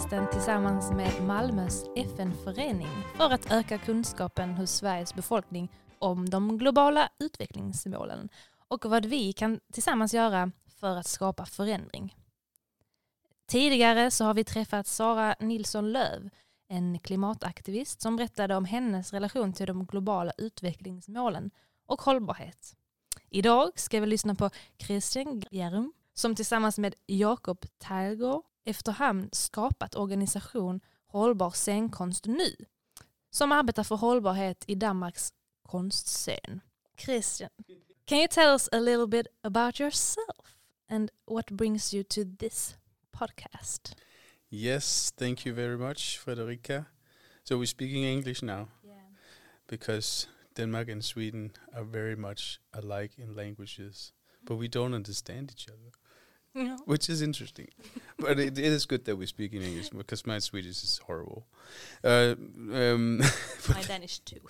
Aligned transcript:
podcasten 0.00 0.30
tillsammans 0.30 0.90
med 0.90 1.26
Malmös 1.26 1.84
FN-förening 1.96 2.88
för 3.16 3.30
att 3.30 3.52
öka 3.52 3.78
kunskapen 3.78 4.50
hos 4.50 4.70
Sveriges 4.70 5.14
befolkning 5.14 5.72
om 5.98 6.30
de 6.30 6.58
globala 6.58 7.08
utvecklingsmålen 7.18 8.28
och 8.68 8.84
vad 8.84 9.06
vi 9.06 9.32
kan 9.32 9.60
tillsammans 9.72 10.14
göra 10.14 10.52
för 10.80 10.96
att 10.96 11.06
skapa 11.06 11.46
förändring. 11.46 12.16
Tidigare 13.48 14.10
så 14.10 14.24
har 14.24 14.34
vi 14.34 14.44
träffat 14.44 14.86
Sara 14.86 15.34
Nilsson 15.40 15.92
Löv, 15.92 16.30
en 16.68 16.98
klimataktivist 16.98 18.00
som 18.00 18.16
berättade 18.16 18.56
om 18.56 18.64
hennes 18.64 19.12
relation 19.12 19.52
till 19.52 19.66
de 19.66 19.86
globala 19.86 20.32
utvecklingsmålen 20.38 21.50
och 21.86 22.02
hållbarhet. 22.02 22.76
Idag 23.30 23.78
ska 23.78 24.00
vi 24.00 24.06
lyssna 24.06 24.34
på 24.34 24.50
Christian 24.78 25.42
Gjerum 25.50 25.92
som 26.14 26.34
tillsammans 26.34 26.78
med 26.78 26.94
Jakob 27.06 27.66
Teilgård 27.78 28.49
efterhand 28.64 29.28
skapat 29.34 29.94
organisation 29.96 30.80
Hållbar 31.06 31.50
scenkonst 31.50 32.26
nu 32.26 32.54
som 33.30 33.52
arbetar 33.52 33.82
för 33.82 33.96
hållbarhet 33.96 34.64
i 34.68 34.74
Danmarks 34.74 35.32
konstscen. 35.62 36.60
Christian, 36.98 37.50
can 38.06 38.18
you 38.18 38.26
tell 38.30 38.54
us 38.54 38.68
a 38.72 38.78
little 38.80 39.06
bit 39.06 39.26
about 39.42 39.80
yourself 39.80 40.56
and 40.88 41.10
what 41.26 41.46
brings 41.50 41.94
you 41.94 42.02
to 42.04 42.24
this 42.38 42.76
podcast? 43.12 43.94
Yes, 44.52 45.12
thank 45.16 45.46
you 45.46 45.54
very 45.54 45.76
much, 45.78 46.18
Frederica. 46.18 46.84
So 47.44 47.56
we're 47.56 47.66
speaking 47.66 48.04
English 48.04 48.42
now 48.42 48.66
Yeah. 48.84 48.94
because 49.68 50.28
Denmark 50.56 50.88
and 50.88 51.04
Sweden 51.04 51.52
are 51.72 51.84
very 51.84 52.16
much 52.16 52.60
alike 52.72 53.22
in 53.22 53.34
languages, 53.36 54.12
but 54.42 54.58
we 54.58 54.68
don't 54.68 54.94
understand 54.94 55.50
each 55.50 55.68
other, 55.68 55.90
which 56.84 57.08
is 57.08 57.22
interesting. 57.22 57.68
but 58.18 58.38
it, 58.38 58.58
it 58.58 58.64
is 58.64 58.86
good 58.86 59.04
that 59.04 59.16
we 59.16 59.26
speak 59.26 59.52
in 59.52 59.62
English 59.62 59.90
because 59.90 60.26
my 60.26 60.38
Swedish 60.38 60.82
is 60.82 61.00
horrible. 61.06 61.46
Uh, 62.02 62.34
um, 62.72 63.18
My 63.68 63.82
Danish 63.82 64.18
too. 64.20 64.40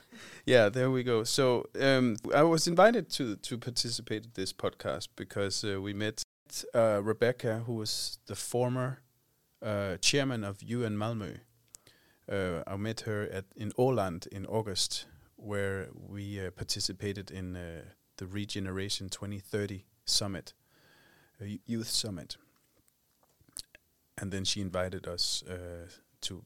yeah, 0.46 0.68
there 0.68 0.90
we 0.90 1.02
go. 1.02 1.24
So 1.24 1.66
um, 1.80 2.16
I 2.34 2.42
was 2.42 2.66
invited 2.66 3.10
to 3.10 3.36
to 3.36 3.58
participate 3.58 4.24
in 4.24 4.30
this 4.34 4.52
podcast 4.52 5.08
because 5.16 5.64
uh, 5.64 5.80
we 5.80 5.92
met 5.92 6.22
uh, 6.74 7.00
Rebecca, 7.02 7.62
who 7.66 7.74
was 7.74 8.18
the 8.26 8.34
former 8.34 9.00
uh, 9.62 9.96
chairman 10.00 10.44
of 10.44 10.62
UN 10.62 10.96
Malmö. 10.96 11.40
Uh, 12.30 12.62
I 12.66 12.76
met 12.76 13.00
her 13.00 13.28
at 13.32 13.44
in 13.56 13.72
Åland 13.72 14.26
in 14.28 14.46
August, 14.46 15.06
where 15.36 15.88
we 15.92 16.38
uh, 16.40 16.50
participated 16.50 17.30
in 17.30 17.56
uh, 17.56 17.82
the 18.16 18.26
Regeneration 18.26 19.08
2030 19.08 19.84
summit, 20.04 20.54
a 21.40 21.58
youth 21.66 21.88
summit. 21.88 22.36
And 24.18 24.32
then 24.32 24.44
she 24.44 24.60
invited 24.60 25.06
us 25.06 25.42
uh, 25.48 25.88
to 26.22 26.44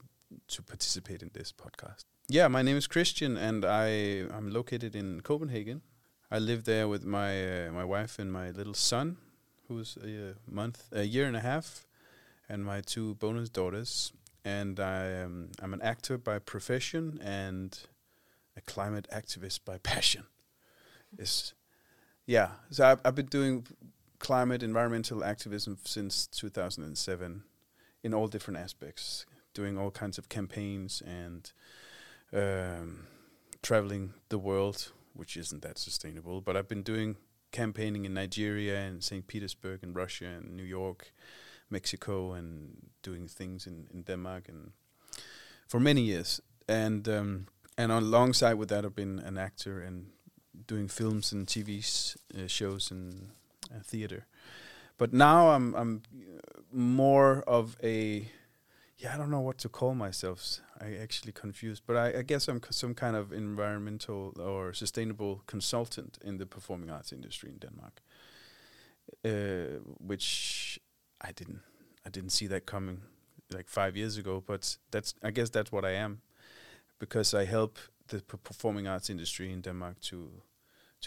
to 0.48 0.62
participate 0.62 1.22
in 1.22 1.30
this 1.32 1.52
podcast. 1.52 2.04
Yeah, 2.28 2.48
my 2.48 2.62
name 2.62 2.76
is 2.76 2.86
Christian, 2.86 3.36
and 3.36 3.64
I 3.64 4.26
I'm 4.36 4.50
located 4.50 4.94
in 4.96 5.20
Copenhagen. 5.20 5.82
I 6.30 6.38
live 6.38 6.64
there 6.64 6.88
with 6.88 7.04
my 7.04 7.66
uh, 7.66 7.72
my 7.72 7.84
wife 7.84 8.18
and 8.18 8.32
my 8.32 8.50
little 8.50 8.74
son, 8.74 9.18
who's 9.68 9.96
a 10.02 10.34
month, 10.50 10.88
a 10.92 11.04
year 11.04 11.26
and 11.26 11.36
a 11.36 11.40
half, 11.40 11.86
and 12.48 12.64
my 12.64 12.80
two 12.80 13.14
bonus 13.16 13.50
daughters. 13.50 14.12
And 14.44 14.78
I 14.80 15.06
am 15.06 15.50
I'm 15.62 15.74
an 15.74 15.82
actor 15.82 16.18
by 16.18 16.38
profession 16.38 17.20
and 17.22 17.78
a 18.56 18.60
climate 18.60 19.08
activist 19.12 19.64
by 19.64 19.78
passion. 19.82 20.24
Is 21.18 21.54
yeah. 22.26 22.50
So 22.70 22.86
I've, 22.86 23.00
I've 23.04 23.14
been 23.14 23.26
doing 23.26 23.66
climate 24.24 24.62
environmental 24.62 25.22
activism 25.22 25.76
since 25.84 26.26
2007 26.28 27.42
in 28.02 28.14
all 28.14 28.26
different 28.26 28.58
aspects, 28.58 29.26
doing 29.52 29.76
all 29.76 29.90
kinds 29.90 30.16
of 30.16 30.30
campaigns 30.30 31.02
and 31.06 31.52
um, 32.32 33.06
traveling 33.62 34.14
the 34.30 34.38
world, 34.38 34.92
which 35.12 35.36
isn't 35.36 35.60
that 35.60 35.76
sustainable. 35.76 36.40
But 36.40 36.56
I've 36.56 36.68
been 36.68 36.82
doing 36.82 37.16
campaigning 37.52 38.06
in 38.06 38.14
Nigeria 38.14 38.80
and 38.80 39.04
St. 39.04 39.26
Petersburg 39.26 39.80
and 39.82 39.94
Russia 39.94 40.24
and 40.24 40.56
New 40.56 40.64
York, 40.64 41.12
Mexico, 41.68 42.32
and 42.32 42.90
doing 43.02 43.28
things 43.28 43.66
in, 43.66 43.88
in 43.92 44.04
Denmark 44.04 44.48
and 44.48 44.72
for 45.68 45.78
many 45.78 46.00
years. 46.00 46.40
And 46.66 47.06
um, 47.10 47.46
and 47.76 47.92
alongside 47.92 48.54
with 48.54 48.70
that, 48.70 48.86
I've 48.86 48.96
been 48.96 49.18
an 49.18 49.36
actor 49.36 49.82
and 49.82 50.06
doing 50.66 50.88
films 50.88 51.30
and 51.30 51.46
TV 51.46 51.84
uh, 52.34 52.46
shows 52.46 52.90
and 52.90 53.32
uh, 53.70 53.80
theater. 53.82 54.26
But 54.98 55.12
now 55.12 55.50
I'm 55.50 55.74
I'm 55.74 56.02
uh, 56.14 56.60
more 56.72 57.42
of 57.46 57.76
a 57.82 58.28
yeah 58.98 59.14
I 59.14 59.16
don't 59.16 59.30
know 59.30 59.40
what 59.40 59.58
to 59.58 59.68
call 59.68 59.94
myself. 59.94 60.60
I 60.80 60.96
actually 61.02 61.32
confused, 61.32 61.82
but 61.86 61.96
I, 61.96 62.18
I 62.18 62.22
guess 62.22 62.48
I'm 62.48 62.60
some 62.70 62.94
kind 62.94 63.16
of 63.16 63.32
environmental 63.32 64.32
or 64.40 64.72
sustainable 64.72 65.42
consultant 65.46 66.18
in 66.24 66.38
the 66.38 66.46
performing 66.46 66.90
arts 66.90 67.12
industry 67.12 67.50
in 67.50 67.58
Denmark, 67.58 68.02
uh, 69.24 69.80
which 69.98 70.78
I 71.20 71.32
didn't 71.32 71.60
I 72.06 72.10
didn't 72.10 72.30
see 72.30 72.48
that 72.48 72.66
coming 72.66 73.00
like 73.52 73.68
five 73.68 73.96
years 73.96 74.16
ago. 74.16 74.42
But 74.46 74.78
that's 74.90 75.14
I 75.22 75.30
guess 75.30 75.50
that's 75.50 75.72
what 75.72 75.84
I 75.84 75.92
am 75.92 76.20
because 76.98 77.34
I 77.34 77.44
help 77.46 77.78
the 78.08 78.20
performing 78.20 78.86
arts 78.86 79.10
industry 79.10 79.52
in 79.52 79.60
Denmark 79.62 80.00
to 80.00 80.42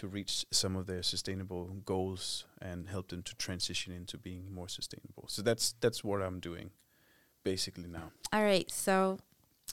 to 0.00 0.06
reach 0.08 0.44
some 0.50 0.78
of 0.78 0.86
their 0.86 1.02
sustainable 1.02 1.64
goals 1.84 2.44
and 2.62 2.88
help 2.88 3.08
them 3.08 3.22
to 3.22 3.34
transition 3.36 3.92
into 3.94 4.18
being 4.18 4.54
more 4.54 4.68
sustainable. 4.68 5.24
So 5.28 5.42
that's 5.42 5.74
that's 5.80 6.04
what 6.04 6.22
I'm 6.22 6.40
doing 6.40 6.70
basically 7.44 7.88
now. 7.88 8.10
All 8.32 8.42
right. 8.42 8.70
So, 8.70 9.18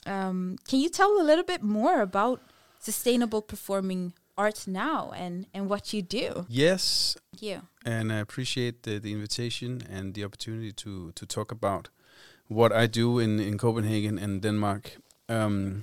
um, 0.06 0.56
can 0.68 0.78
you 0.80 0.88
tell 0.90 1.20
a 1.20 1.24
little 1.24 1.44
bit 1.44 1.62
more 1.62 2.00
about 2.00 2.40
sustainable 2.78 3.42
performing 3.42 4.12
arts 4.36 4.66
now 4.66 5.12
and 5.16 5.46
and 5.54 5.68
what 5.70 5.92
you 5.92 6.02
do? 6.02 6.46
Yes, 6.48 7.16
You. 7.40 7.60
and 7.84 8.12
I 8.12 8.18
appreciate 8.20 8.82
the, 8.82 8.98
the 9.00 9.12
invitation 9.12 9.82
and 9.90 10.14
the 10.14 10.24
opportunity 10.24 10.72
to 10.72 11.12
to 11.12 11.26
talk 11.26 11.52
about 11.52 11.88
what 12.48 12.72
I 12.72 12.86
do 12.86 13.18
in 13.20 13.40
in 13.40 13.58
Copenhagen 13.58 14.18
and 14.18 14.42
Denmark. 14.42 14.84
Um, 15.28 15.82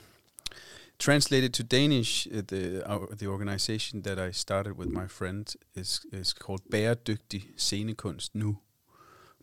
translated 1.04 1.54
to 1.54 1.64
Danish, 1.64 2.28
uh, 2.28 2.42
the 2.48 2.82
our, 2.86 3.16
the 3.16 3.28
organization 3.28 4.02
that 4.02 4.18
I 4.18 4.32
started 4.32 4.78
with 4.78 4.90
my 4.90 5.08
friend 5.08 5.56
is 5.76 6.06
is 6.12 6.34
called 6.34 6.62
Bæredygtig 6.70 7.44
Scenekunst 7.58 8.36
nu. 8.36 8.56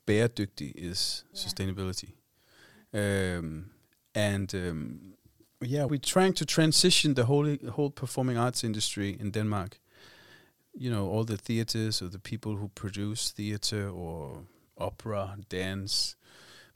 Bæredygtig 0.07 0.73
is 0.75 1.25
Yeah. 1.33 1.43
sustainability, 1.45 2.09
um, 2.93 3.71
and 4.15 4.55
um, 4.55 5.01
yeah, 5.61 5.85
we're 5.91 6.01
trying 6.15 6.35
to 6.35 6.45
transition 6.45 7.15
the 7.15 7.23
whole 7.25 7.57
whole 7.77 7.91
performing 7.91 8.39
arts 8.39 8.65
industry 8.65 9.17
in 9.21 9.31
Denmark 9.33 9.79
you 10.79 10.91
know 10.91 11.09
all 11.11 11.25
the 11.25 11.37
theaters 11.37 12.03
or 12.03 12.09
the 12.11 12.19
people 12.19 12.53
who 12.57 12.69
produce 12.69 13.33
theater 13.33 13.89
or 13.91 14.45
opera 14.79 15.37
dance 15.49 16.17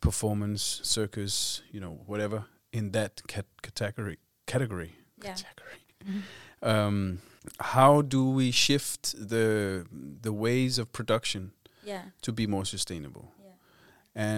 performance 0.00 0.80
circus 0.82 1.62
you 1.72 1.80
know 1.80 2.00
whatever 2.06 2.44
in 2.72 2.92
that 2.92 3.22
cat- 3.28 3.62
category 3.62 4.18
category 4.46 4.92
Yeah. 5.24 5.34
category 5.34 6.22
um 6.62 7.18
how 7.60 8.02
do 8.02 8.30
we 8.30 8.50
shift 8.52 9.14
the 9.28 9.84
the 10.22 10.32
ways 10.32 10.78
of 10.78 10.86
production 10.92 11.52
Yeah. 11.86 12.02
to 12.20 12.32
be 12.32 12.46
more 12.46 12.64
sustainable 12.66 13.32
Yeah. 13.44 13.56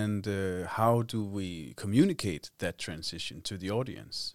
and 0.05 0.27
uh, 0.27 0.67
how 0.69 1.03
do 1.03 1.25
we 1.25 1.72
communicate 1.77 2.50
that 2.59 2.78
transition 2.78 3.43
to 3.43 3.56
the 3.59 3.71
audience 3.71 4.34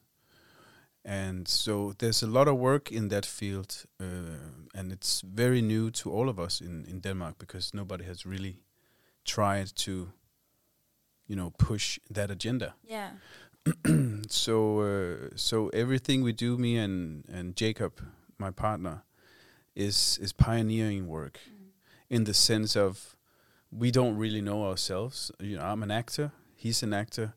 and 1.04 1.48
so 1.48 1.94
there's 1.98 2.24
a 2.24 2.28
lot 2.28 2.48
of 2.48 2.58
work 2.58 2.92
in 2.92 3.10
that 3.10 3.26
field 3.26 3.86
uh, 4.00 4.06
and 4.76 4.92
it's 4.92 5.22
very 5.22 5.62
new 5.62 5.90
to 5.92 6.12
all 6.12 6.30
of 6.30 6.40
us 6.40 6.62
in, 6.62 6.86
in 6.86 7.00
denmark 7.02 7.38
because 7.40 7.74
nobody 7.78 8.04
has 8.06 8.26
really 8.26 8.60
tried 9.26 9.76
to 9.76 9.92
you 11.28 11.36
know 11.36 11.52
push 11.58 12.00
that 12.14 12.30
agenda 12.32 12.74
Yeah. 12.88 13.12
so 14.28 14.80
uh, 14.82 15.30
so 15.36 15.70
everything 15.70 16.24
we 16.24 16.34
do 16.34 16.58
me 16.58 16.78
and 16.78 17.24
and 17.32 17.56
jacob 17.56 18.02
my 18.40 18.50
partner 18.50 19.04
is 19.76 20.18
is 20.22 20.34
pioneering 20.34 21.08
work 21.08 21.40
in 22.10 22.26
the 22.26 22.34
sense 22.34 22.76
of 22.76 23.16
we 23.72 23.90
don't 23.90 24.18
really 24.18 24.42
know 24.42 24.66
ourselves. 24.66 25.32
You 25.40 25.58
know, 25.58 25.64
I'm 25.64 25.82
an 25.82 25.92
actor. 25.92 26.34
He's 26.56 26.84
an 26.84 26.94
actor. 26.94 27.34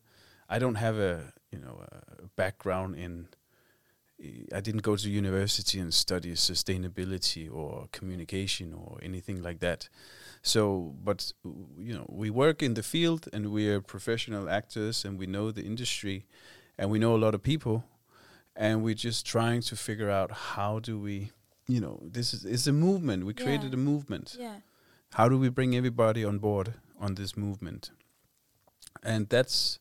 I 0.49 0.59
don't 0.59 0.75
have 0.75 0.97
a 0.97 1.33
you 1.51 1.59
know 1.59 1.83
a 1.91 2.27
background 2.35 2.95
in. 2.95 3.29
I 4.53 4.61
didn't 4.61 4.83
go 4.83 4.95
to 4.95 5.09
university 5.09 5.77
and 5.79 5.93
study 5.93 6.33
sustainability 6.33 7.53
or 7.53 7.87
communication 7.91 8.73
or 8.73 8.97
anything 9.01 9.41
like 9.41 9.59
that. 9.59 9.89
So, 10.47 10.93
but 11.03 11.33
you 11.43 11.93
know, 11.97 12.05
we 12.07 12.29
work 12.29 12.61
in 12.61 12.75
the 12.75 12.83
field 12.83 13.27
and 13.33 13.47
we 13.51 13.67
are 13.67 13.81
professional 13.81 14.47
actors 14.47 15.03
and 15.05 15.17
we 15.17 15.25
know 15.25 15.51
the 15.51 15.63
industry, 15.63 16.25
and 16.77 16.91
we 16.91 16.99
know 16.99 17.15
a 17.15 17.21
lot 17.25 17.33
of 17.33 17.41
people, 17.41 17.83
and 18.55 18.83
we're 18.83 18.93
just 19.09 19.25
trying 19.25 19.61
to 19.61 19.75
figure 19.75 20.11
out 20.11 20.31
how 20.55 20.77
do 20.79 20.99
we, 20.99 21.31
you 21.67 21.81
know, 21.81 21.99
this 22.03 22.31
is 22.33 22.45
it's 22.45 22.67
a 22.67 22.71
movement. 22.71 23.25
We 23.25 23.33
created 23.33 23.73
a 23.73 23.77
movement 23.77 24.35
Yeah. 24.39 24.57
how 25.13 25.29
do 25.29 25.37
we 25.39 25.49
bring 25.49 25.75
everybody 25.75 26.23
on 26.23 26.37
board 26.39 26.73
on 26.99 27.15
this 27.15 27.35
movement 27.35 27.91
and 29.03 29.29
that's 29.29 29.79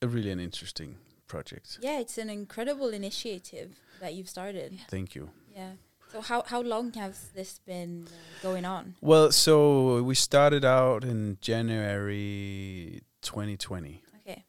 a 0.00 0.06
really 0.08 0.30
an 0.30 0.40
interesting 0.40 0.96
project. 1.26 1.78
Yeah, 1.82 2.00
it's 2.00 2.18
an 2.18 2.30
incredible 2.30 2.88
initiative 2.94 3.70
that 4.00 4.14
you've 4.14 4.28
started. 4.28 4.78
Thank 4.88 5.14
you. 5.14 5.30
Yeah. 5.54 5.72
So 6.12 6.20
how 6.20 6.42
how 6.46 6.62
long 6.62 6.92
has 6.94 7.30
this 7.34 7.60
been 7.66 8.06
uh, 8.06 8.42
going 8.42 8.64
on? 8.64 8.94
Well, 9.00 9.30
so 9.32 10.02
we 10.02 10.14
started 10.14 10.64
out 10.64 11.04
in 11.04 11.36
January 11.40 13.02
2020. 13.22 14.02
Okay. 14.20 14.44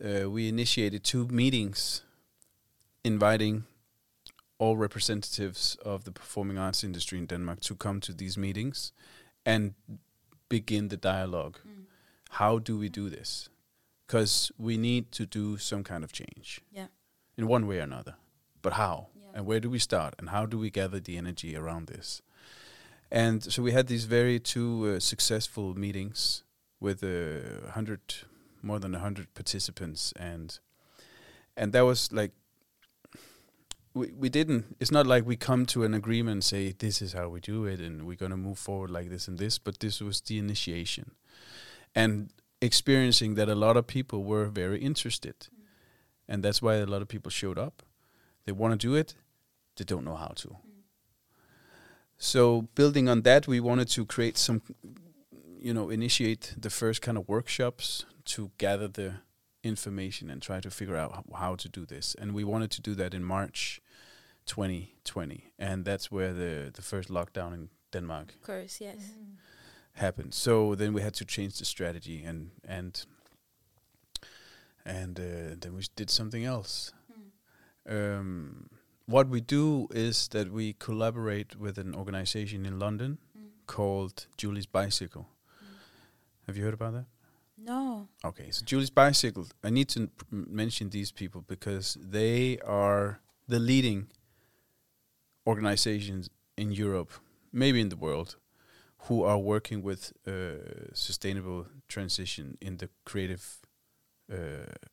Uh, 0.00 0.30
we 0.30 0.48
initiated 0.48 1.04
two 1.04 1.26
meetings 1.28 2.02
inviting 3.04 3.64
all 4.58 4.76
representatives 4.76 5.76
of 5.84 6.04
the 6.04 6.10
performing 6.12 6.58
arts 6.58 6.84
industry 6.84 7.18
in 7.18 7.26
Denmark 7.26 7.60
to 7.60 7.74
come 7.74 8.00
to 8.00 8.12
these 8.12 8.38
meetings 8.40 8.92
and 9.44 9.74
begin 10.48 10.88
the 10.88 10.96
dialogue. 10.96 11.58
Mm. 11.66 11.84
How 12.30 12.58
do 12.58 12.78
we 12.78 12.88
do 12.88 13.08
this? 13.10 13.48
Because 14.06 14.52
we 14.58 14.76
need 14.76 15.12
to 15.12 15.24
do 15.26 15.56
some 15.58 15.82
kind 15.84 16.04
of 16.04 16.12
change 16.12 16.60
Yeah. 16.72 16.88
in 17.36 17.46
one 17.48 17.66
way 17.66 17.78
or 17.78 17.82
another. 17.84 18.14
But 18.62 18.72
how? 18.72 19.06
And 19.34 19.46
where 19.46 19.60
do 19.60 19.70
we 19.70 19.78
start? 19.78 20.14
And 20.18 20.30
how 20.30 20.46
do 20.46 20.58
we 20.58 20.70
gather 20.70 21.00
the 21.00 21.16
energy 21.16 21.56
around 21.56 21.86
this? 21.86 22.22
And 23.10 23.42
so 23.42 23.62
we 23.62 23.72
had 23.72 23.88
these 23.88 24.04
very 24.04 24.38
two 24.38 24.94
uh, 24.96 25.00
successful 25.00 25.74
meetings 25.74 26.44
with 26.78 27.02
a 27.02 27.66
uh, 27.66 27.70
hundred, 27.72 28.00
more 28.62 28.78
than 28.78 28.94
a 28.94 29.00
hundred 29.00 29.34
participants, 29.34 30.12
and 30.16 30.58
and 31.56 31.72
that 31.72 31.82
was 31.82 32.12
like 32.12 32.30
we 33.94 34.12
we 34.12 34.28
didn't. 34.28 34.76
It's 34.78 34.92
not 34.92 35.06
like 35.06 35.26
we 35.26 35.36
come 35.36 35.66
to 35.66 35.82
an 35.82 35.92
agreement 35.92 36.32
and 36.34 36.44
say 36.44 36.72
this 36.72 37.02
is 37.02 37.12
how 37.12 37.28
we 37.28 37.40
do 37.40 37.64
it, 37.64 37.80
and 37.80 38.06
we're 38.06 38.16
gonna 38.16 38.36
move 38.36 38.58
forward 38.58 38.90
like 38.90 39.10
this 39.10 39.26
and 39.26 39.38
this. 39.38 39.58
But 39.58 39.80
this 39.80 40.00
was 40.00 40.20
the 40.20 40.38
initiation, 40.38 41.10
and 41.94 42.30
experiencing 42.60 43.34
that 43.34 43.48
a 43.48 43.54
lot 43.56 43.76
of 43.76 43.88
people 43.88 44.22
were 44.22 44.46
very 44.46 44.78
interested, 44.78 45.48
and 46.28 46.44
that's 46.44 46.62
why 46.62 46.76
a 46.76 46.86
lot 46.86 47.02
of 47.02 47.08
people 47.08 47.30
showed 47.30 47.58
up. 47.58 47.82
They 48.46 48.52
want 48.52 48.80
to 48.80 48.86
do 48.86 48.94
it, 48.94 49.14
they 49.80 49.94
don't 49.94 50.04
know 50.04 50.16
how 50.16 50.32
to. 50.34 50.56
So 52.18 52.68
building 52.74 53.08
on 53.08 53.22
that, 53.22 53.48
we 53.48 53.60
wanted 53.60 53.88
to 53.88 54.04
create 54.04 54.36
some, 54.36 54.60
you 55.58 55.72
know, 55.72 55.88
initiate 55.90 56.54
the 56.60 56.68
first 56.68 57.00
kind 57.00 57.16
of 57.16 57.26
workshops 57.28 58.04
to 58.24 58.50
gather 58.58 58.88
the 58.88 59.14
information 59.62 60.30
and 60.30 60.42
try 60.42 60.60
to 60.60 60.70
figure 60.70 60.96
out 60.96 61.24
how 61.34 61.56
to 61.56 61.68
do 61.68 61.86
this. 61.86 62.14
And 62.20 62.34
we 62.34 62.44
wanted 62.44 62.70
to 62.72 62.82
do 62.82 62.94
that 62.96 63.14
in 63.14 63.24
March 63.24 63.80
2020, 64.46 65.52
and 65.58 65.84
that's 65.84 66.10
where 66.10 66.34
the 66.34 66.70
the 66.72 66.82
first 66.82 67.08
lockdown 67.08 67.54
in 67.54 67.68
Denmark 67.90 68.34
Of 68.34 68.42
course, 68.42 68.84
yes. 68.84 68.98
happened. 69.92 70.34
So 70.34 70.74
then 70.74 70.92
we 70.92 71.02
had 71.02 71.14
to 71.14 71.24
change 71.24 71.52
the 71.58 71.64
strategy 71.64 72.26
and 72.28 72.50
and 72.68 73.06
and 74.84 75.18
uh, 75.18 75.56
then 75.60 75.74
we 75.74 75.82
did 75.96 76.10
something 76.10 76.44
else. 76.44 76.92
Um, 77.88 78.68
what 79.10 79.28
we 79.28 79.40
do 79.40 79.88
is 79.90 80.28
that 80.28 80.52
we 80.52 80.72
collaborate 80.74 81.56
with 81.56 81.78
an 81.78 81.94
organization 81.94 82.64
in 82.64 82.78
London 82.78 83.18
called 83.66 84.26
Julie's 84.36 84.66
Bicycle. 84.66 85.28
Have 86.46 86.56
you 86.56 86.64
heard 86.64 86.74
about 86.74 86.92
that? 86.92 87.06
No. 87.58 88.08
Okay, 88.24 88.50
so 88.50 88.64
Julie's 88.64 88.90
Bicycle. 88.90 89.46
I 89.64 89.70
need 89.70 89.88
to 89.90 90.08
mention 90.30 90.90
these 90.90 91.12
people 91.12 91.44
because 91.46 91.98
they 92.00 92.58
are 92.60 93.20
the 93.48 93.58
leading 93.58 94.06
organizations 95.46 96.30
in 96.56 96.70
Europe, 96.70 97.10
maybe 97.52 97.80
in 97.80 97.88
the 97.88 97.96
world, 97.96 98.36
who 99.04 99.24
are 99.24 99.38
working 99.38 99.82
with 99.82 100.12
uh, 100.26 100.92
sustainable 100.94 101.66
transition 101.88 102.56
in 102.60 102.76
the 102.76 102.88
creative 103.04 103.58
uh, 104.32 104.36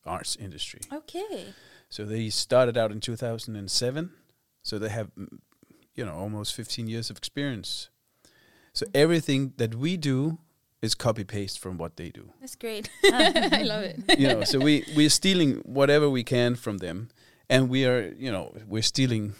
arts 0.05 0.35
industry. 0.35 0.81
Okay. 0.91 1.53
So 1.89 2.05
they 2.05 2.29
started 2.29 2.77
out 2.77 2.91
in 2.91 2.99
2007. 2.99 4.11
So 4.63 4.77
they 4.79 4.89
have, 4.89 5.07
mm, 5.15 5.39
you 5.95 6.05
know, 6.05 6.13
almost 6.13 6.53
15 6.53 6.87
years 6.87 7.09
of 7.09 7.17
experience. 7.17 7.89
So 8.73 8.85
everything 8.93 9.53
that 9.57 9.75
we 9.75 9.97
do 9.97 10.37
is 10.81 10.93
copy 10.93 11.23
paste 11.23 11.57
from 11.59 11.77
what 11.77 11.95
they 11.95 12.09
do. 12.09 12.29
That's 12.39 12.55
great. 12.55 12.89
I 13.03 13.63
love 13.63 13.83
it. 13.83 14.19
you 14.19 14.27
know, 14.27 14.43
so 14.43 14.59
we 14.59 14.83
we're 14.95 15.09
stealing 15.09 15.55
whatever 15.65 16.07
we 16.09 16.23
can 16.23 16.55
from 16.55 16.77
them, 16.77 17.09
and 17.49 17.67
we 17.69 17.85
are, 17.85 18.13
you 18.17 18.31
know, 18.31 18.53
we're 18.67 18.83
stealing. 18.83 19.33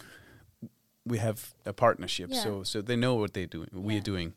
We 1.06 1.20
have 1.20 1.54
a 1.66 1.74
partnership, 1.74 2.30
Yeah. 2.32 2.44
so 2.44 2.64
so 2.64 2.82
they 2.82 2.96
know 2.96 3.16
what 3.16 3.34
they 3.34 3.46
do. 3.46 3.66
We 3.72 3.94
Yeah. 3.94 4.00
are 4.00 4.04
doing. 4.04 4.34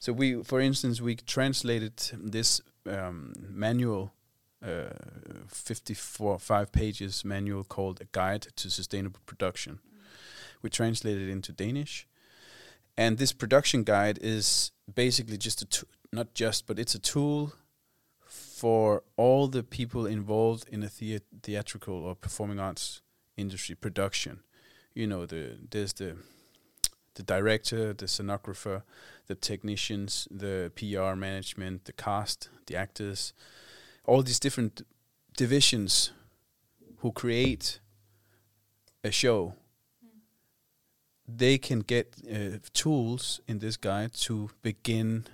So 0.00 0.12
we, 0.12 0.42
for 0.42 0.60
instance, 0.60 1.00
we 1.00 1.14
translated 1.16 1.92
this 2.32 2.60
um, 2.86 3.32
manual, 3.48 4.12
uh, 4.64 4.90
fifty-four 5.48 6.38
five 6.38 6.72
pages 6.72 7.24
manual 7.24 7.64
called 7.64 8.00
a 8.00 8.06
guide 8.12 8.46
to 8.56 8.70
sustainable 8.70 9.20
production. 9.26 9.80
We 10.62 10.70
translated 10.70 11.28
it 11.28 11.32
into 11.32 11.52
Danish, 11.52 12.06
and 12.96 13.18
this 13.18 13.32
production 13.32 13.84
guide 13.84 14.18
is 14.20 14.72
basically 14.92 15.38
just 15.38 15.62
a 15.62 15.66
t- 15.66 15.86
not 16.12 16.34
just, 16.34 16.66
but 16.66 16.78
it's 16.78 16.94
a 16.94 16.98
tool 16.98 17.52
for 18.60 19.02
all 19.16 19.48
the 19.48 19.62
people 19.62 20.06
involved 20.06 20.68
in 20.68 20.82
a 20.82 20.88
thea- 20.88 21.22
theatrical 21.42 21.94
or 21.94 22.14
performing 22.14 22.60
arts 22.60 23.00
industry 23.36 23.74
production. 23.74 24.40
You 24.94 25.06
know, 25.06 25.24
the 25.24 25.56
there's 25.70 25.94
the 25.94 26.16
the 27.14 27.22
director, 27.22 27.92
the 27.92 28.06
scenographer, 28.06 28.82
the 29.26 29.34
technicians, 29.34 30.28
the 30.30 30.70
PR 30.76 31.14
management, 31.14 31.84
the 31.84 31.92
cast, 31.92 32.48
the 32.66 32.76
actors, 32.76 33.32
all 34.06 34.22
these 34.22 34.40
different 34.40 34.82
divisions 35.36 36.12
who 36.98 37.12
create 37.12 37.80
a 39.04 39.10
show. 39.10 39.54
They 41.26 41.58
can 41.58 41.80
get 41.80 42.14
uh, 42.30 42.58
tools 42.74 43.40
in 43.46 43.60
this 43.60 43.76
guide 43.76 44.12
to 44.26 44.50
begin 44.62 45.24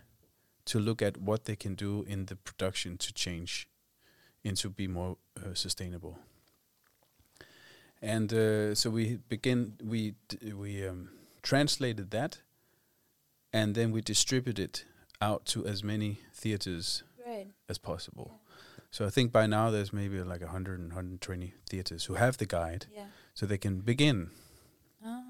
to 0.66 0.78
look 0.78 1.00
at 1.00 1.16
what 1.16 1.44
they 1.44 1.56
can 1.56 1.74
do 1.74 2.04
in 2.08 2.26
the 2.26 2.36
production 2.36 2.98
to 2.98 3.12
change 3.14 3.66
into 4.44 4.68
be 4.68 4.86
more 4.86 5.16
uh, 5.36 5.54
sustainable. 5.54 6.18
And 8.02 8.32
uh, 8.32 8.74
so 8.74 8.90
we 8.90 9.18
begin 9.28 9.73
we 9.82 10.14
d- 10.28 10.52
we 10.52 10.87
um, 10.87 11.08
translated 11.42 12.11
that, 12.11 12.42
and 13.52 13.75
then 13.75 13.90
we 13.90 14.02
distributed 14.02 14.58
it 14.64 14.85
out 15.20 15.46
to 15.46 15.66
as 15.66 15.82
many 15.82 16.18
theaters 16.35 17.02
Right. 17.26 17.46
as 17.68 17.78
possible. 17.78 18.38
So 18.90 19.05
I 19.07 19.11
think 19.11 19.33
by 19.33 19.47
now 19.47 19.71
there's 19.71 19.93
maybe 19.93 20.23
like 20.23 20.40
100 20.43 20.78
and 20.81 20.88
120 20.88 21.55
theaters 21.69 22.05
who 22.07 22.14
have 22.14 22.37
the 22.38 22.47
guide, 22.47 22.87
Yeah. 22.95 23.07
so 23.35 23.47
they 23.47 23.59
can 23.59 23.81
begin. 23.81 24.31
Ah. 25.05 25.23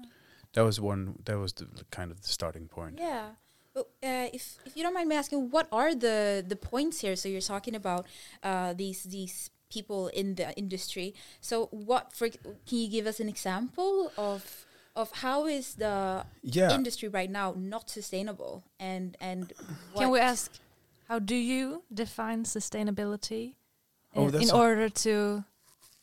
That 0.53 0.63
was 0.63 0.79
one. 0.79 1.19
That 1.25 1.37
was 1.37 1.53
the 1.53 1.65
the 1.65 1.83
kind 1.91 2.11
of 2.11 2.21
the 2.21 2.27
starting 2.27 2.67
point. 2.67 2.97
Yeah. 2.99 3.35
But 3.73 3.87
uh, 4.01 4.29
if 4.33 4.57
if 4.65 4.75
you 4.75 4.83
don't 4.83 4.93
mind 4.93 5.09
me 5.09 5.15
asking, 5.15 5.51
what 5.51 5.67
are 5.71 5.93
the 5.93 6.43
the 6.47 6.55
points 6.55 7.01
here? 7.01 7.15
So 7.15 7.29
you're 7.29 7.41
talking 7.55 7.75
about 7.75 8.05
uh, 8.43 8.73
these 8.73 9.03
these 9.09 9.51
people 9.69 10.07
in 10.13 10.35
the 10.35 10.53
industry. 10.57 11.13
So 11.41 11.67
what 11.71 12.13
for? 12.13 12.29
Can 12.29 12.77
you 12.81 12.89
give 12.89 13.05
us 13.09 13.19
an 13.19 13.27
example 13.29 14.11
of 14.17 14.65
of 14.95 15.11
how 15.21 15.45
is 15.45 15.75
the 15.75 16.25
Yeah. 16.41 16.73
industry 16.73 17.09
right 17.09 17.29
now 17.29 17.53
not 17.55 17.89
sustainable? 17.89 18.63
And 18.79 19.15
and 19.19 19.53
Can 19.97 20.09
we 20.09 20.19
ask, 20.19 20.51
how 21.07 21.19
do 21.19 21.35
you 21.35 21.83
define 21.93 22.43
sustainability 22.43 23.55
Oh, 24.15 24.25
eh, 24.25 24.27
in, 24.29 24.41
in 24.43 24.51
order 24.51 24.89
to 24.89 25.43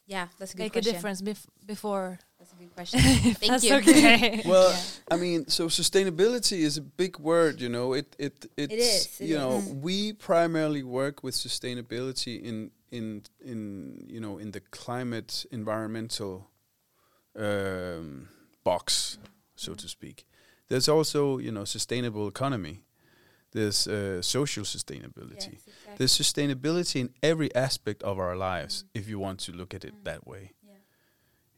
Yeah, 0.06 0.28
that's 0.38 0.52
a 0.52 0.56
good 0.56 0.64
make 0.64 0.72
question. 0.72 0.90
a 0.90 0.92
difference 0.92 1.22
bef- 1.22 1.46
before? 1.66 2.18
That's 2.38 2.52
a 2.52 2.56
good 2.56 2.74
question. 2.74 3.00
Thank 3.40 3.52
That's 3.52 3.64
you. 3.64 3.74
okay. 3.76 4.42
Well, 4.46 4.70
Yeah. 4.70 5.14
I 5.14 5.16
mean, 5.16 5.48
so 5.48 5.68
sustainability 5.68 6.58
is 6.58 6.76
a 6.76 6.82
big 6.82 7.18
word, 7.18 7.60
you 7.60 7.68
know. 7.68 7.94
It 7.94 8.14
it 8.18 8.46
it's, 8.56 8.74
is, 8.74 9.20
it 9.20 9.26
you 9.28 9.36
know, 9.36 9.58
is. 9.58 9.72
we 9.72 10.12
primarily 10.12 10.82
work 10.82 11.22
with 11.22 11.34
sustainability 11.34 12.42
in 12.42 12.70
in 12.90 13.22
in 13.40 14.04
you 14.08 14.20
know 14.20 14.38
in 14.38 14.50
the 14.52 14.60
climate 14.60 15.46
environmental 15.50 16.50
um, 17.38 18.28
box, 18.62 19.18
so 19.56 19.72
to 19.72 19.78
mm-hmm. 19.78 19.88
speak. 19.88 20.26
There's 20.68 20.88
also 20.88 21.38
you 21.38 21.50
know 21.50 21.64
sustainable 21.64 22.28
economy. 22.28 22.82
There's 23.54 23.86
uh, 23.86 24.20
social 24.22 24.64
sustainability. 24.64 25.52
Yes, 25.52 25.66
exactly. 25.66 25.94
There's 25.98 26.12
sustainability 26.18 27.00
in 27.00 27.08
every 27.22 27.50
aspect 27.54 28.02
of 28.02 28.18
our 28.18 28.36
lives, 28.36 28.84
if 28.94 29.08
you 29.08 29.18
want 29.20 29.38
to 29.46 29.52
look 29.52 29.74
at 29.74 29.84
it 29.84 29.94
Mm. 29.94 30.04
that 30.04 30.26
way 30.26 30.50
Yeah. 30.62 30.72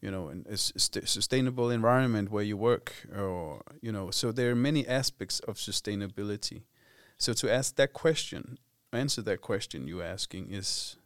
you 0.03 0.11
know, 0.11 0.29
and 0.33 0.47
a 0.47 0.57
st- 0.57 1.09
sustainable 1.09 1.71
environment 1.71 2.31
where 2.31 2.45
you 2.45 2.57
work, 2.59 2.93
or 3.17 3.63
you 3.83 3.93
know, 3.93 4.11
so 4.13 4.33
there 4.33 4.51
are 4.51 4.57
many 4.71 4.87
aspects 4.87 5.41
of 5.49 5.57
sustainability. 5.57 6.63
So 7.19 7.33
to 7.33 7.47
ask 7.59 7.77
that 7.77 7.93
question, 7.93 8.59
answer 8.93 9.23
that 9.23 9.41
question 9.41 9.89
you're 9.89 10.05
asking 10.15 10.53
is, 10.53 10.99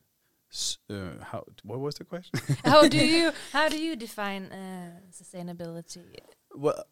uh, 0.90 1.23
how? 1.30 1.44
What 1.62 1.78
was 1.80 1.94
the 1.94 2.04
question? 2.04 2.40
how 2.64 2.88
do 2.88 2.99
you 3.14 3.32
how 3.52 3.68
do 3.68 3.76
you 3.78 3.94
define 3.97 4.44
uh, 4.52 4.90
sustainability? 5.12 6.02
well, 6.56 6.85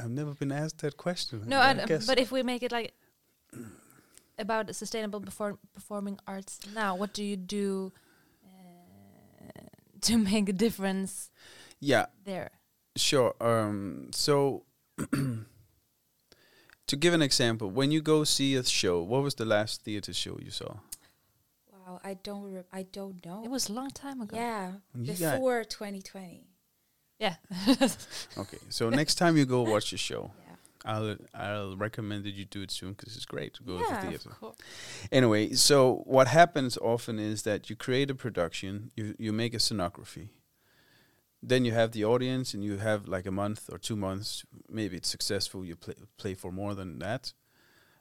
I've 0.00 0.10
never 0.10 0.34
been 0.34 0.52
asked 0.52 0.78
that 0.78 0.96
question. 0.96 1.42
No, 1.46 1.58
I 1.58 1.70
I 1.70 1.74
d- 1.74 1.84
guess. 1.86 2.06
but 2.06 2.18
if 2.18 2.30
we 2.32 2.42
make 2.42 2.62
it 2.62 2.72
like 2.72 2.92
about 4.38 4.74
sustainable 4.74 5.20
perform- 5.20 5.58
performing 5.72 6.18
arts 6.26 6.60
now, 6.74 6.94
what 6.96 7.12
do 7.14 7.22
you 7.24 7.36
do 7.36 7.92
to 10.02 10.18
make 10.18 10.48
a 10.48 10.52
difference 10.52 11.30
Yeah, 11.80 12.06
there? 12.24 12.50
Sure. 12.96 13.34
Um, 13.40 14.10
so, 14.12 14.64
to 16.86 16.96
give 16.96 17.14
an 17.14 17.22
example, 17.22 17.70
when 17.70 17.90
you 17.90 18.00
go 18.00 18.24
see 18.24 18.54
a 18.56 18.64
show, 18.64 19.02
what 19.02 19.22
was 19.22 19.34
the 19.34 19.44
last 19.44 19.82
theater 19.82 20.12
show 20.12 20.38
you 20.42 20.50
saw? 20.50 20.74
Wow, 21.72 22.00
I 22.04 22.14
don't. 22.14 22.42
Re- 22.52 22.62
I 22.72 22.82
don't 22.84 23.24
know. 23.24 23.42
It 23.44 23.50
was 23.50 23.68
a 23.68 23.72
long 23.72 23.90
time 23.90 24.20
ago. 24.20 24.36
yeah 24.36 24.72
You 24.94 25.12
before 25.14 25.64
2020. 25.64 26.46
Yeah. 27.18 27.36
Okay, 28.38 28.58
so 28.68 28.90
next 28.90 29.14
time 29.16 29.36
you 29.36 29.46
go 29.46 29.62
watch 29.62 29.90
the 29.90 29.96
show, 29.96 30.30
Yeah. 30.46 30.56
I'll 30.84 31.16
I'll 31.34 31.76
recommend 31.76 32.24
that 32.24 32.34
you 32.34 32.44
do 32.44 32.62
it 32.62 32.70
soon 32.70 32.92
because 32.92 33.16
it's 33.16 33.24
great 33.26 33.54
to 33.54 33.62
go 33.62 33.78
to 33.78 33.82
Yeah, 33.84 33.90
the 34.00 34.06
of 34.06 34.08
theater. 34.22 34.30
course. 34.40 34.56
Anyway, 35.10 35.52
so 35.54 36.02
what 36.04 36.28
happens 36.28 36.76
often 36.78 37.18
is 37.18 37.42
that 37.42 37.70
you 37.70 37.76
create 37.76 38.10
a 38.10 38.14
production, 38.14 38.90
you 38.96 39.14
you 39.18 39.32
make 39.32 39.54
a 39.54 39.58
scenography, 39.58 40.28
then 41.42 41.64
you 41.64 41.72
have 41.72 41.90
the 41.92 42.04
audience, 42.04 42.54
and 42.54 42.62
you 42.64 42.76
have 42.78 43.08
like 43.08 43.26
a 43.28 43.32
month 43.32 43.70
or 43.72 43.78
two 43.78 43.96
months. 43.96 44.44
Maybe 44.68 44.96
it's 44.96 45.08
successful, 45.08 45.64
you 45.64 45.76
play 45.76 45.94
play 46.18 46.34
for 46.34 46.52
more 46.52 46.74
than 46.74 46.98
that, 46.98 47.32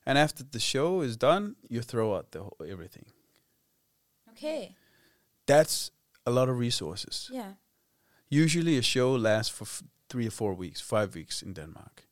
and 0.06 0.18
after 0.18 0.44
the 0.44 0.60
show 0.60 1.02
is 1.04 1.16
done, 1.18 1.56
you 1.70 1.82
throw 1.82 2.16
out 2.16 2.32
the 2.32 2.40
whole, 2.40 2.58
everything. 2.70 3.06
Okay. 4.32 4.76
That's 5.46 5.92
a 6.26 6.32
lot 6.32 6.50
of 6.50 6.58
resources. 6.60 7.30
Yeah. 7.32 7.54
Usually, 8.30 8.78
a 8.78 8.82
show 8.82 9.16
lasts 9.16 9.56
for 9.56 9.64
f- 9.66 9.84
three 10.10 10.28
or 10.28 10.32
four 10.32 10.54
weeks, 10.54 10.82
five 10.82 11.14
weeks 11.16 11.42
in 11.42 11.54
Denmark, 11.54 12.08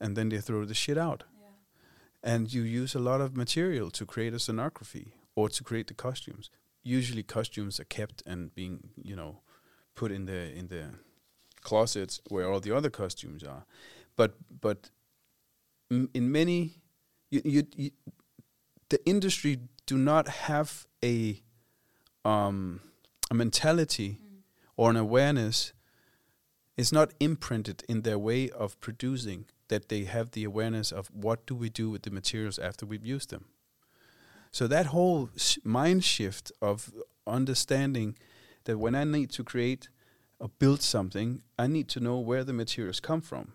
and 0.00 0.16
then 0.16 0.28
they 0.28 0.40
throw 0.40 0.64
the 0.66 0.74
shit 0.74 0.98
out. 0.98 1.24
Yeah. 1.40 2.34
and 2.34 2.52
you 2.52 2.62
use 2.82 2.98
a 2.98 3.02
lot 3.02 3.20
of 3.20 3.36
material 3.36 3.90
to 3.90 4.04
create 4.04 4.34
a 4.34 4.38
scenography 4.38 5.12
or 5.34 5.48
to 5.48 5.62
create 5.64 5.86
the 5.86 5.94
costumes. 5.94 6.50
Usually, 6.82 7.22
costumes 7.22 7.80
are 7.80 7.86
kept 7.88 8.22
and 8.26 8.54
being, 8.54 8.90
you 9.04 9.14
know, 9.16 9.40
put 9.94 10.10
in 10.10 10.26
the 10.26 10.58
in 10.58 10.68
the 10.68 10.84
closets 11.62 12.20
where 12.30 12.52
all 12.52 12.60
the 12.60 12.76
other 12.76 12.90
costumes 12.90 13.42
are. 13.44 13.64
But 14.16 14.30
but 14.60 14.90
m- 15.90 16.08
in 16.14 16.30
many, 16.32 16.70
you, 17.30 17.40
you, 17.44 17.62
you 17.76 17.90
the 18.88 18.98
industry 19.04 19.58
do 19.86 19.96
not 19.96 20.28
have 20.28 20.86
a 21.04 21.42
um 22.24 22.80
a 23.30 23.34
mentality 23.34 24.18
or 24.76 24.90
an 24.90 24.96
awareness. 24.96 25.72
is 26.76 26.92
not 26.92 27.12
imprinted 27.20 27.82
in 27.88 28.02
their 28.02 28.18
way 28.18 28.50
of 28.50 28.78
producing 28.80 29.46
that 29.68 29.88
they 29.88 30.04
have 30.04 30.30
the 30.32 30.44
awareness 30.44 30.92
of 30.92 31.08
what 31.08 31.46
do 31.46 31.54
we 31.54 31.68
do 31.70 31.90
with 31.90 32.02
the 32.02 32.10
materials 32.10 32.58
after 32.58 32.84
we've 32.86 33.04
used 33.04 33.30
them. 33.30 33.46
So 34.50 34.66
that 34.68 34.86
whole 34.86 35.30
sh- 35.36 35.58
mind 35.64 36.04
shift 36.04 36.52
of 36.60 36.92
understanding 37.26 38.16
that 38.64 38.78
when 38.78 38.94
I 38.94 39.04
need 39.04 39.30
to 39.32 39.44
create 39.44 39.88
or 40.38 40.50
build 40.58 40.82
something, 40.82 41.42
I 41.58 41.66
need 41.66 41.88
to 41.88 42.00
know 42.00 42.18
where 42.18 42.44
the 42.44 42.52
materials 42.52 43.00
come 43.00 43.20
from. 43.20 43.52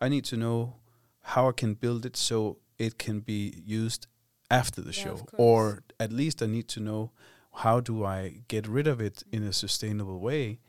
I 0.00 0.08
need 0.08 0.24
to 0.26 0.36
know 0.36 0.76
how 1.22 1.48
I 1.48 1.52
can 1.52 1.74
build 1.74 2.06
it 2.06 2.16
so 2.16 2.58
it 2.78 2.98
can 2.98 3.20
be 3.20 3.62
used 3.66 4.06
after 4.50 4.80
the 4.80 4.92
Yeah, 4.92 4.92
show, 4.92 5.26
or 5.36 5.82
at 5.98 6.12
least 6.12 6.42
I 6.42 6.46
need 6.46 6.68
to 6.68 6.80
know 6.80 7.12
how 7.52 7.80
do 7.80 8.04
I 8.04 8.42
get 8.48 8.66
rid 8.66 8.86
of 8.86 9.00
it 9.00 9.22
in 9.32 9.42
a 9.42 9.52
sustainable 9.52 10.18
way, 10.18 10.60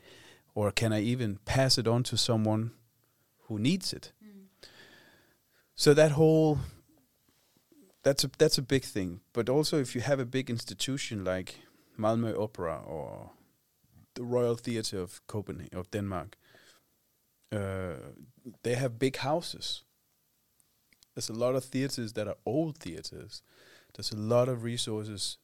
or 0.54 0.72
can 0.72 0.92
I 0.94 1.02
even 1.02 1.38
pass 1.46 1.78
it 1.78 1.88
on 1.88 2.04
to 2.04 2.18
someone 2.18 2.72
who 3.48 3.60
needs 3.60 3.94
it? 3.94 4.12
So 5.76 5.94
that 5.94 6.12
whole 6.12 6.60
that's 8.04 8.24
a 8.24 8.30
that's 8.38 8.58
a 8.58 8.62
big 8.62 8.84
thing. 8.84 9.22
But 9.34 9.50
also 9.50 9.80
if 9.80 9.96
you 9.96 10.02
have 10.02 10.20
a 10.20 10.26
big 10.26 10.50
institution 10.50 11.24
like 11.24 11.60
Malmö 11.98 12.38
Opera 12.40 12.82
or 12.86 13.32
the 14.16 14.24
Royal 14.24 14.56
Theatre 14.56 15.00
of 15.00 15.26
Copenhagen 15.28 15.78
of 15.78 15.90
Denmark, 15.92 16.38
uh, 17.52 18.14
they 18.64 18.76
have 18.76 19.00
big 19.00 19.18
houses. 19.18 19.84
There's 21.16 21.30
a 21.30 21.34
lot 21.34 21.56
of 21.56 21.66
theaters 21.66 22.14
that 22.14 22.28
are 22.28 22.38
old 22.46 22.78
theaters. 22.78 23.42
There's 23.94 24.12
a 24.12 24.18
lot 24.18 24.48
of 24.48 24.64
resources 24.64 25.38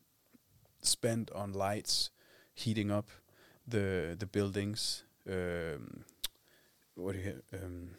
spent 0.82 1.32
on 1.32 1.54
lights, 1.54 2.12
heating 2.54 2.92
up 2.92 3.10
the 3.68 4.16
the 4.20 4.26
buildings. 4.26 5.06
Um, 5.26 6.04
what 6.96 7.16
do 7.16 7.20
you 7.20 7.42
um, 7.54 7.90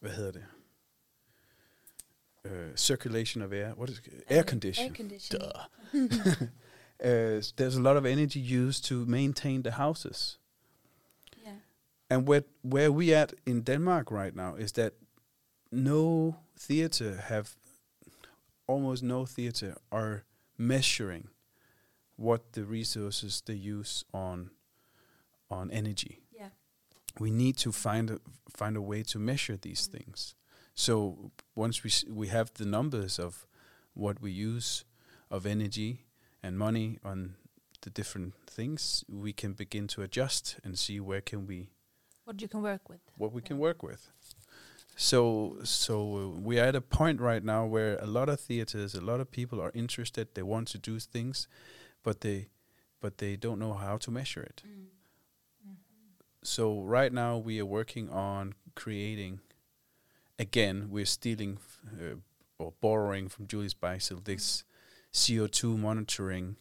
hvad 0.00 0.10
hedder 0.10 0.30
det? 0.30 0.44
Uh, 2.44 2.76
circulation 2.76 3.42
of 3.42 3.52
air. 3.52 3.72
What 3.74 3.90
is 3.90 3.98
it? 3.98 4.22
air 4.28 4.42
condition? 4.42 4.86
Air 4.86 4.92
conditioning. 4.92 5.50
Duh. 5.50 6.46
uh, 7.00 7.40
there's 7.56 7.76
a 7.76 7.82
lot 7.82 7.96
of 7.96 8.04
energy 8.04 8.38
used 8.38 8.84
to 8.84 9.06
maintain 9.06 9.62
the 9.62 9.70
houses. 9.70 10.38
Yeah. 11.42 11.56
And 12.10 12.28
where 12.28 12.44
where 12.62 12.92
we 12.92 13.14
at 13.14 13.32
in 13.46 13.62
Denmark 13.62 14.10
right 14.10 14.36
now 14.36 14.56
is 14.56 14.72
that 14.72 14.92
no 15.72 16.36
theater 16.58 17.16
have 17.28 17.56
almost 18.66 19.02
no 19.02 19.26
theater 19.26 19.76
are 19.90 20.24
measuring 20.58 21.28
what 22.16 22.52
the 22.52 22.64
resources 22.64 23.42
they 23.44 23.54
use 23.54 24.04
on 24.12 24.50
on 25.50 25.70
energy. 25.70 26.22
Yeah. 26.32 26.50
We 27.20 27.30
need 27.30 27.56
to 27.58 27.70
find 27.72 28.10
a, 28.10 28.18
find 28.48 28.76
a 28.76 28.80
way 28.82 29.02
to 29.04 29.18
measure 29.18 29.56
these 29.56 29.88
Mm. 29.88 29.92
things. 29.92 30.34
So 30.74 31.30
once 31.54 31.82
we 31.84 31.90
s- 31.90 32.04
we 32.08 32.28
have 32.28 32.50
the 32.54 32.64
numbers 32.64 33.18
of 33.18 33.46
what 33.94 34.20
we 34.20 34.30
use 34.32 34.84
of 35.30 35.46
energy 35.46 36.06
and 36.42 36.58
money 36.58 36.98
on 37.04 37.36
the 37.82 37.90
different 37.90 38.34
things, 38.46 39.04
we 39.08 39.32
can 39.32 39.52
begin 39.54 39.86
to 39.88 40.02
adjust 40.02 40.56
and 40.64 40.78
see 40.78 40.98
where 41.00 41.20
can 41.20 41.46
we 41.46 41.68
What 42.24 42.40
you 42.40 42.48
can 42.48 42.62
work 42.62 42.88
with. 42.88 43.00
what 43.18 43.32
we 43.32 43.42
can 43.42 43.58
work 43.58 43.82
with. 43.82 44.10
So 44.96 45.58
so 45.64 45.94
uh, 46.16 46.28
we 46.40 46.58
are 46.60 46.66
at 46.68 46.74
a 46.76 46.80
point 46.80 47.20
right 47.20 47.44
now 47.44 47.66
where 47.66 47.98
a 48.00 48.06
lot 48.06 48.28
of 48.28 48.40
theaters, 48.40 48.94
a 48.94 49.00
lot 49.00 49.20
of 49.20 49.30
people 49.30 49.60
are 49.60 49.72
interested. 49.74 50.34
They 50.34 50.42
want 50.42 50.68
to 50.68 50.78
do 50.78 50.98
things, 51.00 51.48
but 52.04 52.20
they 52.20 52.48
but 53.00 53.18
they 53.18 53.34
don't 53.36 53.58
know 53.58 53.74
how 53.74 53.96
to 53.98 54.10
measure 54.10 54.42
it. 54.42 54.62
Mm. 54.66 54.86
So 56.42 56.82
right 56.82 57.12
now 57.12 57.38
we 57.38 57.58
are 57.58 57.66
working 57.66 58.08
on 58.10 58.54
creating. 58.74 59.40
Again, 60.38 60.88
we're 60.90 61.06
stealing 61.06 61.58
uh, 62.00 62.16
or 62.58 62.74
borrowing 62.80 63.28
from 63.28 63.46
Julie's 63.46 63.74
Bicycle 63.74 64.22
this 64.24 64.64
CO2 65.12 65.78
monitoring 65.78 66.56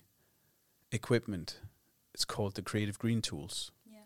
equipment. 0.91 1.59
It's 2.13 2.25
called 2.25 2.55
the 2.55 2.61
Creative 2.61 2.97
Green 2.97 3.21
Tools. 3.21 3.71
Yeah. 3.85 3.99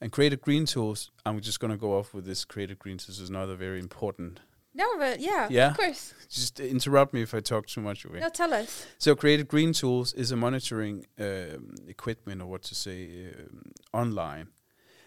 And 0.00 0.12
Creative 0.12 0.40
Green 0.40 0.66
Tools, 0.66 1.10
I'm 1.24 1.40
just 1.40 1.60
going 1.60 1.70
to 1.70 1.78
go 1.78 1.98
off 1.98 2.12
with 2.12 2.26
this. 2.26 2.44
Creative 2.44 2.78
Green 2.78 2.98
Tools 2.98 3.18
is 3.18 3.30
another 3.30 3.54
very 3.54 3.78
important. 3.78 4.40
No, 4.76 4.86
but 4.98 5.20
yeah, 5.20 5.48
Yeah? 5.50 5.70
of 5.70 5.76
course. 5.78 6.12
Just 6.28 6.60
interrupt 6.60 7.14
me 7.14 7.22
if 7.22 7.32
I 7.34 7.40
talk 7.40 7.66
too 7.66 7.80
much 7.80 8.04
away. 8.04 8.20
No, 8.20 8.28
tell 8.28 8.52
us. 8.52 8.86
So 8.98 9.14
Creative 9.16 9.48
Green 9.48 9.72
Tools 9.72 10.12
is 10.12 10.30
a 10.32 10.36
monitoring 10.36 11.06
um, 11.18 11.74
equipment, 11.88 12.42
or 12.42 12.46
what 12.46 12.62
to 12.64 12.74
say, 12.74 13.28
um, 13.38 13.62
online, 13.92 14.48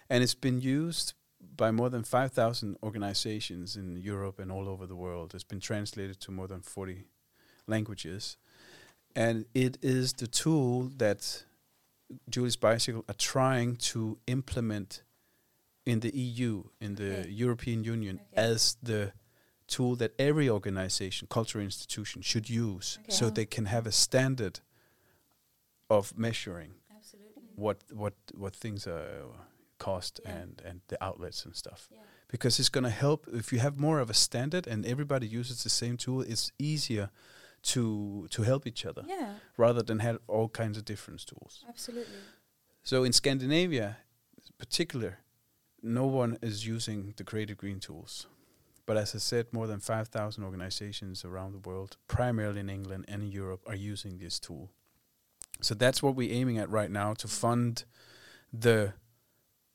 and 0.09 0.23
it's 0.23 0.33
been 0.47 0.59
used 0.59 1.13
by 1.55 1.71
more 1.71 1.89
than 1.89 2.03
5,000 2.03 2.77
organizations 2.81 3.75
in 3.75 3.97
Europe 3.97 4.39
and 4.39 4.51
all 4.51 4.67
over 4.67 4.87
the 4.87 4.95
world. 4.95 5.33
It's 5.35 5.43
been 5.43 5.59
translated 5.59 6.19
to 6.21 6.31
more 6.31 6.47
than 6.47 6.61
40 6.61 7.05
languages, 7.67 8.37
and 9.15 9.45
it 9.53 9.77
is 9.81 10.13
the 10.13 10.27
tool 10.27 10.89
that 10.97 11.43
Julie's 12.29 12.55
Bicycle 12.55 13.03
are 13.07 13.13
trying 13.17 13.75
to 13.91 14.17
implement 14.25 15.03
in 15.85 15.99
the 15.99 16.09
EU, 16.17 16.63
in 16.81 16.95
the 16.95 17.19
Okay. 17.19 17.29
European 17.29 17.83
Union, 17.83 18.19
Okay. 18.33 18.41
as 18.51 18.77
the 18.81 19.11
tool 19.69 19.95
that 19.97 20.11
every 20.19 20.49
organization, 20.49 21.27
cultural 21.29 21.63
institution 21.63 22.21
should 22.21 22.49
use 22.49 22.97
Okay. 23.01 23.11
so 23.17 23.29
they 23.29 23.45
can 23.45 23.65
have 23.65 23.85
a 23.87 23.91
standard 23.91 24.59
of 25.89 26.17
measuring 26.17 26.73
Absolutely. 26.95 27.43
what 27.55 27.77
what 27.91 28.13
what 28.35 28.55
things 28.55 28.87
are 28.87 29.25
cost 29.77 30.19
Yeah. 30.23 30.35
and 30.41 30.61
and 30.65 30.81
the 30.87 30.97
outlets 31.03 31.45
and 31.45 31.55
stuff 31.55 31.87
Yeah. 31.91 32.03
because 32.27 32.59
it's 32.59 32.69
going 32.69 32.83
to 32.83 32.89
help 33.05 33.27
if 33.33 33.51
you 33.53 33.59
have 33.59 33.75
more 33.77 33.99
of 34.01 34.09
a 34.09 34.13
standard 34.13 34.67
and 34.67 34.85
everybody 34.85 35.27
uses 35.39 35.63
the 35.63 35.69
same 35.69 35.95
tool 35.97 36.21
it's 36.21 36.51
easier 36.59 37.09
to 37.73 38.27
to 38.29 38.43
help 38.43 38.65
each 38.67 38.85
other 38.85 39.03
Yeah, 39.07 39.33
rather 39.57 39.83
than 39.83 39.99
have 39.99 40.17
all 40.27 40.49
kinds 40.49 40.77
of 40.77 40.83
different 40.85 41.25
tools 41.25 41.65
absolutely. 41.67 42.19
so 42.83 43.03
in 43.05 43.13
Scandinavia 43.13 43.97
in 44.47 44.53
particular 44.57 45.17
no 45.81 46.05
one 46.21 46.37
is 46.41 46.65
using 46.67 47.13
the 47.17 47.23
creative 47.23 47.57
green 47.57 47.79
tools 47.79 48.27
but 48.89 48.97
as 48.97 49.13
I 49.13 49.19
said 49.19 49.45
more 49.53 49.67
than 49.67 49.79
5000 49.79 50.43
organizations 50.43 51.23
around 51.23 51.51
the 51.51 51.59
world 51.69 51.97
primarily 52.07 52.59
in 52.61 52.71
England 52.71 53.05
and 53.07 53.21
in 53.21 53.31
Europe 53.31 53.61
are 53.67 53.75
using 53.75 54.17
this 54.17 54.39
tool 54.39 54.71
so 55.61 55.75
that's 55.75 56.01
what 56.01 56.15
we're 56.15 56.33
aiming 56.33 56.57
at 56.57 56.71
right 56.71 56.89
now 56.89 57.13
to 57.13 57.27
fund 57.27 57.83
the 58.51 58.93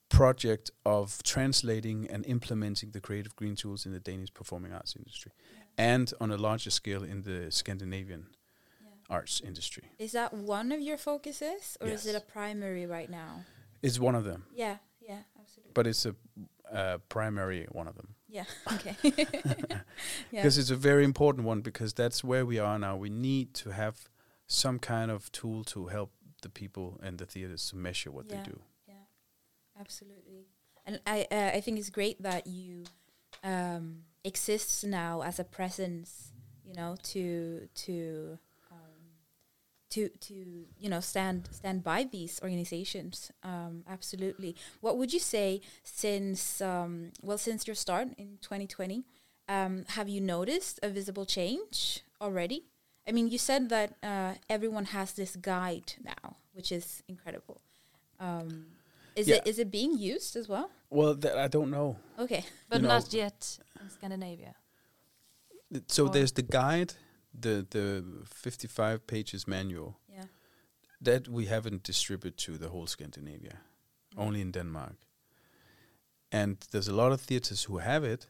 project 0.08 0.72
of 0.84 1.22
translating 1.22 2.08
and 2.10 2.26
implementing 2.26 2.90
the 2.90 3.00
creative 3.00 3.36
green 3.36 3.54
tools 3.54 3.86
in 3.86 3.92
the 3.92 4.00
Danish 4.00 4.34
performing 4.34 4.72
arts 4.72 4.96
industry 4.96 5.30
and 5.78 6.12
on 6.20 6.32
a 6.32 6.36
larger 6.36 6.70
scale 6.70 7.04
in 7.04 7.22
the 7.22 7.52
Scandinavian 7.52 8.26
Yeah. 8.82 9.16
arts 9.16 9.40
industry. 9.40 9.84
Is 9.96 10.10
that 10.12 10.32
one 10.32 10.72
of 10.72 10.80
your 10.80 10.98
focuses, 10.98 11.76
or 11.80 11.86
is 11.86 12.04
it 12.06 12.16
a 12.16 12.20
primary 12.20 12.84
right 12.86 13.10
now? 13.10 13.44
It's 13.80 14.00
one 14.00 14.16
of 14.16 14.24
them, 14.24 14.46
Yeah, 14.52 14.78
yeah, 15.00 15.22
absolutely. 15.40 15.72
but 15.74 15.86
it's 15.86 16.04
a 16.04 16.14
uh, 16.72 16.98
primary 17.08 17.66
one 17.70 17.86
of 17.88 17.94
them. 17.94 18.13
Yeah, 18.28 18.44
okay. 18.72 18.96
yeah. 19.02 19.78
because 20.30 20.58
it's 20.58 20.70
a 20.70 20.76
very 20.76 21.04
important 21.04 21.46
one 21.46 21.60
because 21.60 21.92
that's 21.94 22.22
where 22.24 22.44
we 22.46 22.58
are 22.58 22.78
now. 22.78 22.96
We 22.96 23.10
need 23.10 23.54
to 23.54 23.70
have 23.70 24.08
some 24.46 24.78
kind 24.78 25.10
of 25.10 25.30
tool 25.32 25.64
to 25.64 25.86
help 25.86 26.12
the 26.42 26.48
people 26.48 27.00
and 27.02 27.18
the 27.18 27.26
theaters 27.26 27.68
to 27.70 27.76
measure 27.76 28.10
what 28.10 28.26
Yeah. 28.28 28.36
they 28.42 28.50
do. 28.50 28.60
Yeah, 28.86 28.94
absolutely. 29.80 30.46
And 30.86 31.00
I 31.06 31.26
uh, 31.30 31.50
I 31.54 31.60
think 31.60 31.78
it's 31.78 31.90
great 31.90 32.22
that 32.22 32.46
you 32.46 32.84
um, 33.42 34.04
exists 34.22 34.84
now 34.84 35.22
as 35.22 35.38
a 35.38 35.44
presence, 35.44 36.32
you 36.64 36.74
know, 36.74 36.96
to 37.04 37.68
to 37.86 38.38
to 39.94 40.08
to 40.28 40.34
you 40.82 40.88
know 40.92 41.00
stand 41.00 41.48
stand 41.50 41.82
by 41.84 42.00
these 42.16 42.40
organizations. 42.42 43.30
Um, 43.42 43.84
absolutely. 43.88 44.56
What 44.80 44.94
would 44.98 45.12
you 45.12 45.20
say 45.20 45.60
since 45.82 46.60
um, 46.60 47.12
well 47.22 47.38
since 47.38 47.66
your 47.68 47.76
start 47.76 48.08
in 48.18 48.38
2020? 48.42 49.04
Um, 49.48 49.84
have 49.88 50.08
you 50.08 50.20
noticed 50.20 50.80
a 50.82 50.88
visible 50.88 51.26
change 51.26 52.00
already? 52.20 52.64
I 53.06 53.12
mean, 53.12 53.28
you 53.28 53.38
said 53.38 53.68
that 53.68 53.90
uh, 54.02 54.32
everyone 54.48 54.86
has 54.86 55.12
this 55.12 55.36
guide 55.36 55.92
now, 56.02 56.36
which 56.54 56.72
is 56.72 57.02
incredible. 57.08 57.60
Um, 58.18 58.48
is 59.14 59.28
Yeah. 59.28 59.36
it 59.36 59.46
is 59.46 59.58
it 59.58 59.70
being 59.70 59.92
used 60.14 60.34
as 60.36 60.48
well? 60.48 60.70
Well, 60.90 61.14
that 61.22 61.36
I 61.36 61.48
don't 61.48 61.70
know. 61.70 61.96
Okay. 62.18 62.42
But 62.68 62.76
You 62.80 62.88
know- 62.88 62.94
not 62.94 63.12
yet 63.12 63.58
in 63.80 63.90
Scandinavia. 63.90 64.54
So 65.88 66.04
Or- 66.06 66.10
there's 66.14 66.32
the 66.32 66.42
guide, 66.42 66.94
the 67.40 67.66
the 67.70 68.04
55 68.26 68.98
pages 69.06 69.46
manual 69.46 69.98
Yeah. 70.08 70.26
that 71.04 71.28
we 71.28 71.46
haven't 71.46 71.82
distributed 71.86 72.36
to 72.46 72.58
the 72.58 72.68
whole 72.68 72.86
Scandinavia, 72.86 73.58
only 74.16 74.40
in 74.40 74.52
Denmark. 74.52 74.96
And 76.32 76.56
there's 76.70 76.88
a 76.88 76.94
lot 76.94 77.12
of 77.12 77.20
theaters 77.20 77.64
who 77.68 77.78
have 77.78 78.04
it, 78.12 78.28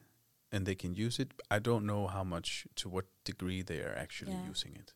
and 0.52 0.66
they 0.66 0.74
can 0.74 0.94
use 0.94 1.22
it. 1.22 1.32
I 1.50 1.58
don't 1.58 1.84
know 1.86 2.06
how 2.06 2.24
much, 2.24 2.66
to 2.74 2.88
what 2.88 3.04
degree 3.24 3.62
they 3.64 3.80
are 3.82 3.94
actually 4.02 4.32
Yeah. 4.36 4.50
using 4.50 4.76
it. 4.76 4.94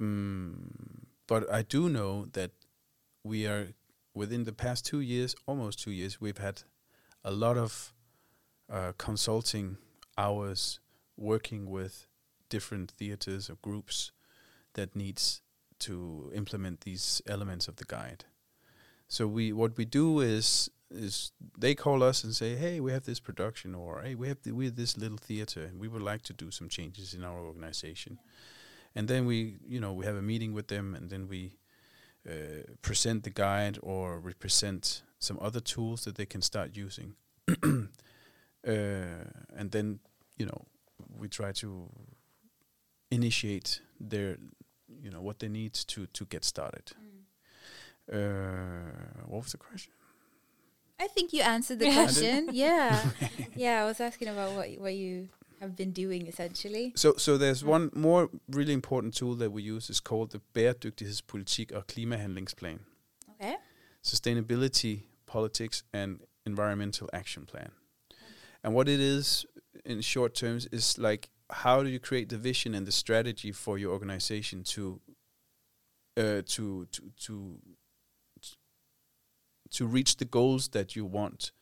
Mm, 0.00 1.06
but 1.26 1.50
I 1.52 1.62
do 1.62 1.88
know 1.88 2.26
that 2.32 2.50
we 3.24 3.46
are 3.46 3.74
within 4.14 4.44
the 4.44 4.52
past 4.52 4.84
two 4.86 5.00
years, 5.00 5.34
almost 5.46 5.78
two 5.82 5.90
years, 5.90 6.20
we've 6.20 6.38
had 6.38 6.62
a 7.24 7.30
lot 7.32 7.56
of 7.56 7.92
uh, 8.68 8.92
consulting 8.98 9.76
hours 10.16 10.80
working 11.16 11.70
with 11.70 12.06
different 12.48 12.90
theaters 12.90 13.50
or 13.50 13.56
groups 13.62 14.12
that 14.74 14.94
needs 14.94 15.42
to 15.80 16.30
implement 16.34 16.82
these 16.82 17.22
elements 17.26 17.68
of 17.68 17.76
the 17.76 17.84
guide. 17.84 18.24
So 19.08 19.26
we 19.26 19.52
what 19.52 19.76
we 19.76 19.84
do 19.84 20.20
is 20.20 20.70
is 20.90 21.32
they 21.56 21.74
call 21.74 22.02
us 22.02 22.24
and 22.24 22.34
say, 22.34 22.56
hey, 22.56 22.80
we 22.80 22.92
have 22.92 23.04
this 23.04 23.20
production, 23.20 23.74
or 23.74 24.02
hey, 24.02 24.14
we 24.14 24.28
have 24.28 24.42
the, 24.42 24.52
we 24.52 24.66
have 24.66 24.76
this 24.76 24.96
little 24.96 25.18
theater, 25.18 25.62
and 25.64 25.78
we 25.78 25.88
would 25.88 26.02
like 26.02 26.22
to 26.22 26.32
do 26.32 26.50
some 26.50 26.68
changes 26.68 27.14
in 27.14 27.24
our 27.24 27.40
organization. 27.40 28.18
And 28.94 29.06
then 29.06 29.26
we, 29.26 29.56
you 29.66 29.80
know, 29.80 29.92
we 29.92 30.06
have 30.06 30.16
a 30.16 30.22
meeting 30.22 30.54
with 30.54 30.68
them, 30.68 30.94
and 30.94 31.10
then 31.10 31.28
we 31.28 31.58
uh, 32.28 32.62
present 32.80 33.24
the 33.24 33.30
guide 33.30 33.78
or 33.82 34.18
represent 34.18 35.02
some 35.18 35.38
other 35.40 35.60
tools 35.60 36.04
that 36.04 36.14
they 36.14 36.26
can 36.26 36.42
start 36.42 36.76
using. 36.76 37.14
uh, 37.62 37.88
and 38.64 39.70
then, 39.70 40.00
you 40.36 40.46
know, 40.46 40.64
we 41.18 41.28
try 41.28 41.52
to 41.52 41.90
initiate 43.10 43.80
their, 44.10 44.36
you 45.02 45.10
know, 45.10 45.20
what 45.22 45.38
they 45.38 45.48
need 45.48 45.72
to 45.86 46.06
to 46.06 46.24
get 46.24 46.44
started. 46.44 46.92
Uh, 48.10 48.90
what 49.26 49.42
was 49.42 49.52
the 49.52 49.58
question? 49.58 49.92
I 51.00 51.06
think 51.08 51.32
you 51.32 51.42
answered 51.42 51.78
the 51.78 51.86
Yeah. 51.86 51.94
Question. 52.04 52.48
yeah. 52.52 53.10
yeah, 53.56 53.82
I 53.82 53.84
was 53.84 54.00
asking 54.00 54.28
about 54.28 54.54
what 54.56 54.68
what 54.80 54.94
you 54.94 55.28
have 55.60 55.74
been 55.76 55.92
doing 55.92 56.26
essentially. 56.26 56.92
So, 56.94 57.14
so 57.16 57.38
there's 57.38 57.62
Mm. 57.62 57.68
one 57.70 57.90
more 57.94 58.28
really 58.48 58.72
important 58.72 59.14
tool 59.16 59.36
that 59.36 59.50
we 59.52 59.62
use 59.62 59.90
is 59.90 60.00
called 60.00 60.30
the 60.30 60.40
Bæredygtighedspolitik 60.54 61.72
og 61.72 61.86
Klimahandlingsplan. 61.86 62.78
Okay. 63.30 63.54
Sustainability, 64.02 65.02
Politics 65.26 65.84
and 65.92 66.20
Environmental 66.46 67.08
Action 67.12 67.46
Plan. 67.46 67.70
And 68.64 68.74
what 68.74 68.88
it 68.88 69.00
is 69.00 69.46
in 69.84 70.02
short 70.02 70.34
terms 70.34 70.66
is 70.72 70.98
like 70.98 71.28
how 71.50 71.82
do 71.82 71.88
you 71.88 71.98
create 71.98 72.28
the 72.28 72.38
vision 72.38 72.74
and 72.74 72.86
the 72.86 72.92
strategy 72.92 73.52
for 73.52 73.78
your 73.78 73.92
organization 73.92 74.62
to 74.64 75.00
uh, 76.16 76.42
to 76.46 76.86
to 76.86 77.12
to 77.16 77.58
to 79.70 79.86
reach 79.86 80.16
the 80.16 80.24
goals 80.24 80.68
that 80.68 80.96
you 80.96 81.04
want 81.04 81.52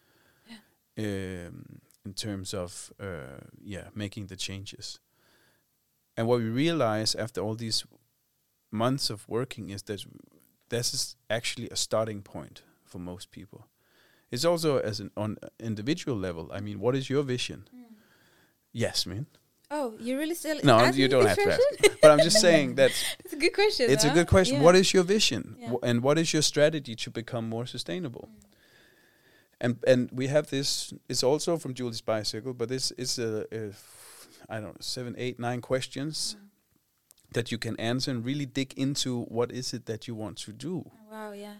um, 0.98 1.80
in 2.04 2.14
terms 2.14 2.54
of 2.54 2.92
uh, 3.00 3.40
yeah 3.62 3.88
making 3.94 4.26
the 4.26 4.36
changes. 4.36 5.00
And 6.16 6.26
what 6.26 6.38
we 6.38 6.48
realize 6.48 7.14
after 7.14 7.40
all 7.40 7.54
these 7.54 7.84
months 8.70 9.10
of 9.10 9.28
working 9.28 9.70
is 9.70 9.82
that 9.82 10.04
this 10.70 10.94
is 10.94 11.16
actually 11.28 11.68
a 11.68 11.76
starting 11.76 12.22
point 12.22 12.62
for 12.84 12.98
most 12.98 13.30
people. 13.30 13.66
It's 14.30 14.44
also 14.44 14.78
as 14.78 14.98
an 15.00 15.10
on 15.16 15.36
individual 15.60 16.16
level. 16.16 16.50
I 16.52 16.60
mean, 16.60 16.80
what 16.80 16.96
is 16.96 17.10
your 17.10 17.22
vision? 17.22 17.68
Yes, 18.72 19.06
man. 19.06 19.26
Oh, 19.70 19.94
you 19.98 20.16
really 20.18 20.34
still 20.34 20.60
No, 20.62 20.84
you 20.90 21.08
don't 21.08 21.26
have 21.26 21.36
to 21.36 21.52
ask. 21.52 21.98
But 22.00 22.10
I'm 22.12 22.20
just 22.20 22.40
saying 22.40 22.74
that 22.80 22.92
It's 23.24 23.32
a 23.32 23.36
good 23.36 23.52
question. 23.52 23.90
it's 23.90 24.04
a 24.04 24.10
good 24.10 24.28
question. 24.28 24.56
Yeah. 24.56 24.62
What 24.62 24.76
is 24.76 24.92
your 24.94 25.02
vision, 25.04 25.56
Yeah. 25.58 25.74
And 25.82 26.02
what 26.02 26.18
is 26.18 26.32
your 26.32 26.42
strategy 26.42 26.94
to 26.94 27.10
become 27.10 27.48
more 27.48 27.66
sustainable? 27.66 28.28
Mm. 28.30 28.42
And 29.60 29.76
and 29.86 30.10
we 30.12 30.26
have 30.28 30.46
this. 30.50 30.92
It's 31.08 31.22
also 31.24 31.56
from 31.58 31.72
Julie's 31.74 32.02
bicycle, 32.02 32.52
but 32.54 32.68
this 32.68 32.92
is 32.98 33.18
a, 33.18 33.46
a 33.52 33.72
I 34.48 34.60
don't 34.60 34.74
know 34.74 34.76
seven, 34.80 35.14
eight, 35.18 35.38
nine 35.38 35.60
questions 35.60 36.36
Mm. 36.36 36.48
that 37.32 37.50
you 37.50 37.58
can 37.58 37.74
answer 37.80 38.10
and 38.12 38.24
really 38.26 38.46
dig 38.46 38.72
into 38.76 39.24
what 39.36 39.50
is 39.50 39.72
it 39.74 39.86
that 39.86 40.06
you 40.06 40.14
want 40.18 40.36
to 40.44 40.52
do 40.52 40.74
Oh, 40.86 41.10
wow, 41.10 41.32
yeah. 41.32 41.56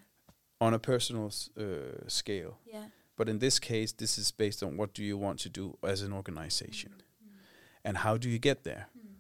on 0.61 0.75
a 0.75 0.79
personal 0.79 1.27
s- 1.27 1.51
uh, 1.57 2.09
scale. 2.09 2.59
Yeah. 2.73 2.85
But 3.17 3.29
in 3.29 3.39
this 3.39 3.59
case, 3.59 3.93
this 3.97 4.19
is 4.19 4.31
based 4.33 4.63
on 4.63 4.77
what 4.77 4.95
do 4.95 5.03
you 5.03 5.19
want 5.19 5.41
to 5.41 5.49
do 5.49 5.77
as 5.83 6.03
an 6.03 6.13
organization, 6.13 6.91
Mm. 6.91 7.01
And 7.87 7.99
how 7.99 8.19
do 8.19 8.29
you 8.29 8.39
get 8.39 8.65
there. 8.65 8.89
Mm. 8.99 9.15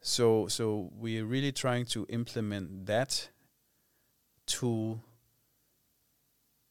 So 0.00 0.48
so 0.48 0.90
we 0.96 1.18
are 1.20 1.24
really 1.24 1.52
trying 1.52 1.86
to 1.86 2.06
implement 2.08 2.86
that 2.86 3.30
tool 4.46 5.00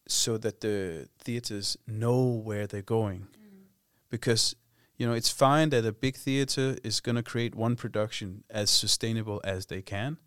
so 0.08 0.38
that 0.38 0.62
the 0.62 1.08
theaters 1.18 1.78
know 1.88 2.22
where 2.48 2.68
they're 2.68 2.82
going 3.00 3.22
Mm. 3.22 3.64
because 4.10 4.56
you 4.98 5.08
know 5.08 5.14
it's 5.14 5.32
fine 5.32 5.70
that 5.70 5.86
a 5.86 5.92
big 5.92 6.16
theater 6.16 6.78
is 6.84 7.02
going 7.02 7.16
to 7.16 7.24
create 7.24 7.56
one 7.56 7.76
production 7.76 8.44
as 8.50 8.70
sustainable 8.70 9.40
as 9.44 9.66
they 9.66 9.82
can 9.82 10.18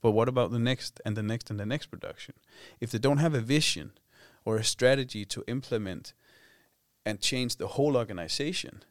but 0.00 0.12
what 0.12 0.28
about 0.28 0.50
the 0.50 0.58
next 0.58 1.00
and 1.04 1.16
the 1.16 1.22
next 1.22 1.50
and 1.50 1.58
the 1.60 1.66
next 1.66 1.86
production 1.86 2.34
if 2.80 2.90
they 2.90 2.98
don't 2.98 3.18
have 3.18 3.34
a 3.34 3.40
vision 3.56 3.90
or 4.44 4.56
a 4.56 4.64
strategy 4.64 5.24
to 5.26 5.42
implement 5.46 6.14
and 7.04 7.20
change 7.20 7.56
the 7.56 7.66
whole 7.76 7.96
organization 7.96 8.82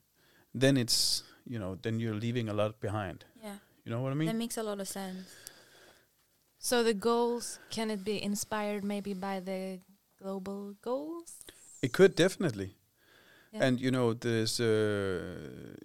then 0.53 0.77
it's 0.77 1.23
you 1.45 1.59
know 1.59 1.75
then 1.81 1.99
you're 1.99 2.15
leaving 2.25 2.49
a 2.49 2.53
lot 2.53 2.79
behind 2.79 3.25
Yeah. 3.43 3.57
you 3.85 3.91
know 3.91 4.01
what 4.01 4.11
i 4.11 4.15
mean? 4.15 4.27
That 4.27 4.35
makes 4.37 4.57
a 4.57 4.63
lot 4.63 4.79
of 4.79 4.87
sense. 4.87 5.27
So 6.59 6.81
the 6.83 6.93
goals, 6.93 7.59
can 7.69 7.91
it 7.91 8.03
be 8.03 8.21
inspired 8.23 8.83
maybe 8.83 9.13
by 9.13 9.41
the 9.41 9.79
global 10.21 10.75
goals? 10.81 11.33
It 11.81 11.91
could 11.91 12.15
definitely. 12.15 12.75
Yeah. 13.51 13.65
And 13.65 13.81
you 13.81 13.91
know, 13.91 14.13
there's 14.13 14.59
uh, 14.59 14.65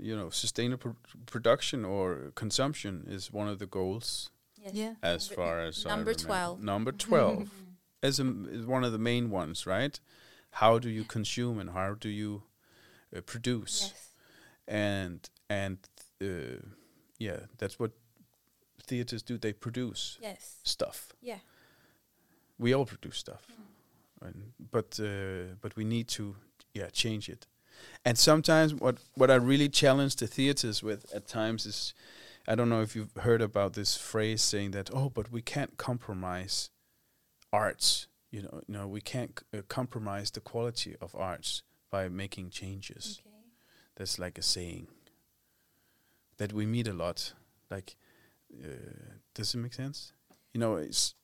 you 0.00 0.16
know, 0.16 0.30
sustainable 0.30 0.94
pr- 1.02 1.18
production 1.26 1.84
or 1.84 2.30
consumption 2.36 3.04
is 3.08 3.32
one 3.32 3.48
of 3.48 3.58
the 3.58 3.66
goals 3.66 4.30
Yes. 4.64 4.72
Yeah. 4.74 4.94
as 5.02 5.28
Number- 5.30 5.34
far 5.42 5.60
as 5.66 5.84
I 5.84 5.88
number 5.88 6.10
remember. 6.12 6.26
12. 6.26 6.62
Number 6.62 6.92
12 6.92 7.38
Mm. 7.42 7.48
as 8.02 8.20
is 8.20 8.64
one 8.66 8.84
of 8.84 8.92
the 8.92 8.98
main 8.98 9.30
ones, 9.30 9.66
right? 9.66 9.98
How 10.50 10.78
do 10.78 10.88
you 10.88 11.04
consume 11.04 11.58
and 11.58 11.70
how 11.70 11.94
do 11.94 12.08
you 12.08 12.42
uh, 13.16 13.20
produce? 13.22 13.90
Yes. 13.92 14.07
And 14.68 15.28
and 15.48 15.78
uh, 16.22 16.60
yeah, 17.18 17.40
that's 17.58 17.78
what 17.80 17.92
theaters 18.86 19.22
do. 19.22 19.38
They 19.38 19.52
produce 19.52 20.18
Yes. 20.22 20.56
stuff. 20.62 21.12
Yeah. 21.22 21.40
We 22.58 22.74
all 22.74 22.84
produce 22.86 23.16
stuff. 23.18 23.46
Mm. 23.50 24.26
and, 24.26 24.52
but 24.70 24.98
uh, 25.00 25.54
but 25.60 25.76
we 25.76 25.84
need 25.84 26.08
to 26.08 26.34
yeah 26.74 26.90
change 26.92 27.28
it 27.32 27.46
and 28.04 28.18
sometimes 28.18 28.74
what 28.74 28.96
what 29.14 29.30
i 29.30 29.34
really 29.36 29.68
challenge 29.68 30.16
the 30.16 30.26
theaters 30.26 30.82
with 30.82 31.00
at 31.14 31.26
times 31.28 31.66
is 31.66 31.94
i 32.48 32.54
don't 32.56 32.68
know 32.68 32.82
if 32.82 32.94
you've 32.96 33.14
heard 33.22 33.40
about 33.40 33.72
this 33.72 33.96
phrase 33.96 34.42
saying 34.42 34.72
that 34.72 34.90
oh 34.92 35.08
but 35.08 35.30
we 35.32 35.40
can't 35.40 35.76
compromise 35.76 36.70
arts 37.52 38.08
you 38.30 38.42
know 38.42 38.60
no 38.68 38.86
we 38.88 39.00
can't 39.00 39.40
uh, 39.54 39.62
compromise 39.68 40.30
the 40.32 40.40
quality 40.40 40.96
of 41.00 41.14
arts 41.14 41.62
by 41.90 42.08
making 42.08 42.50
changes 42.50 43.20
Okay. 43.20 43.27
That's 43.98 44.18
like 44.18 44.38
a 44.38 44.42
saying 44.42 44.86
that 46.38 46.52
we 46.52 46.64
meet 46.66 46.88
a 46.88 46.92
lot 46.92 47.34
like 47.70 47.96
uh, 48.64 48.68
does 49.34 49.54
it 49.54 49.58
make 49.58 49.74
sense 49.74 50.12
you 50.54 50.60
know 50.60 50.76
it's 50.76 51.14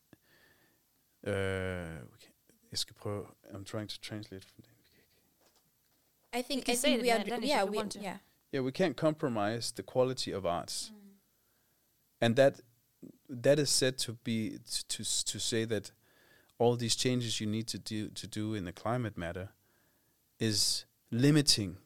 uh, 1.27 1.33
Jeg 2.71 2.79
skal 2.79 2.95
prøve. 2.95 3.27
I'm 3.55 3.65
trying 3.65 3.89
to 3.89 4.01
translate 4.01 4.45
from 4.45 4.65
I 6.33 6.43
think 6.43 6.69
I 6.69 6.75
think 6.75 7.03
we 7.03 7.11
are. 7.11 7.21
under, 7.21 7.47
yeah 7.47 7.65
we 7.65 7.77
want 7.77 7.93
to. 7.93 8.01
yeah 8.01 8.19
Yeah, 8.53 8.63
we 8.65 8.71
can't 8.73 8.97
compromise 8.97 9.73
the 9.73 9.83
quality 9.83 10.33
of 10.35 10.45
arts, 10.45 10.91
Mm. 10.91 10.97
and 12.21 12.37
that 12.37 12.61
that 13.43 13.59
is 13.59 13.69
said 13.71 13.99
to 13.99 14.13
be 14.13 14.59
t- 14.59 14.83
to 14.89 15.03
to 15.33 15.39
say 15.39 15.67
that 15.67 15.93
all 16.59 16.77
these 16.77 16.97
changes 16.97 17.41
you 17.41 17.51
need 17.51 17.67
to 17.69 17.79
do 17.79 18.09
to 18.15 18.27
do 18.27 18.55
in 18.57 18.65
the 18.65 18.73
climate 18.73 19.17
matter 19.21 19.49
is 20.39 20.87
limiting 21.11 21.77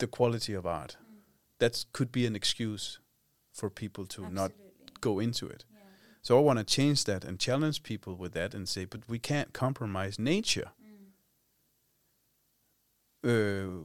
the 0.00 0.06
quality 0.06 0.54
of 0.56 0.64
art. 0.66 0.96
That 1.58 1.84
could 1.92 2.10
be 2.10 2.26
an 2.26 2.34
excuse 2.34 2.98
for 3.52 3.70
people 3.70 4.06
to 4.06 4.28
not 4.30 4.52
go 5.00 5.20
into 5.20 5.46
it. 5.46 5.64
yeah 5.72 5.78
So 6.22 6.36
I 6.38 6.42
want 6.42 6.58
to 6.58 6.64
change 6.76 7.04
that 7.04 7.24
and 7.24 7.38
challenge 7.38 7.82
people 7.82 8.14
with 8.22 8.32
that 8.32 8.54
and 8.54 8.68
say, 8.68 8.86
but 8.86 9.00
we 9.08 9.18
can't 9.18 9.52
compromise 9.52 10.18
nature 10.18 10.70
Mm. 13.24 13.30
uh, 13.30 13.84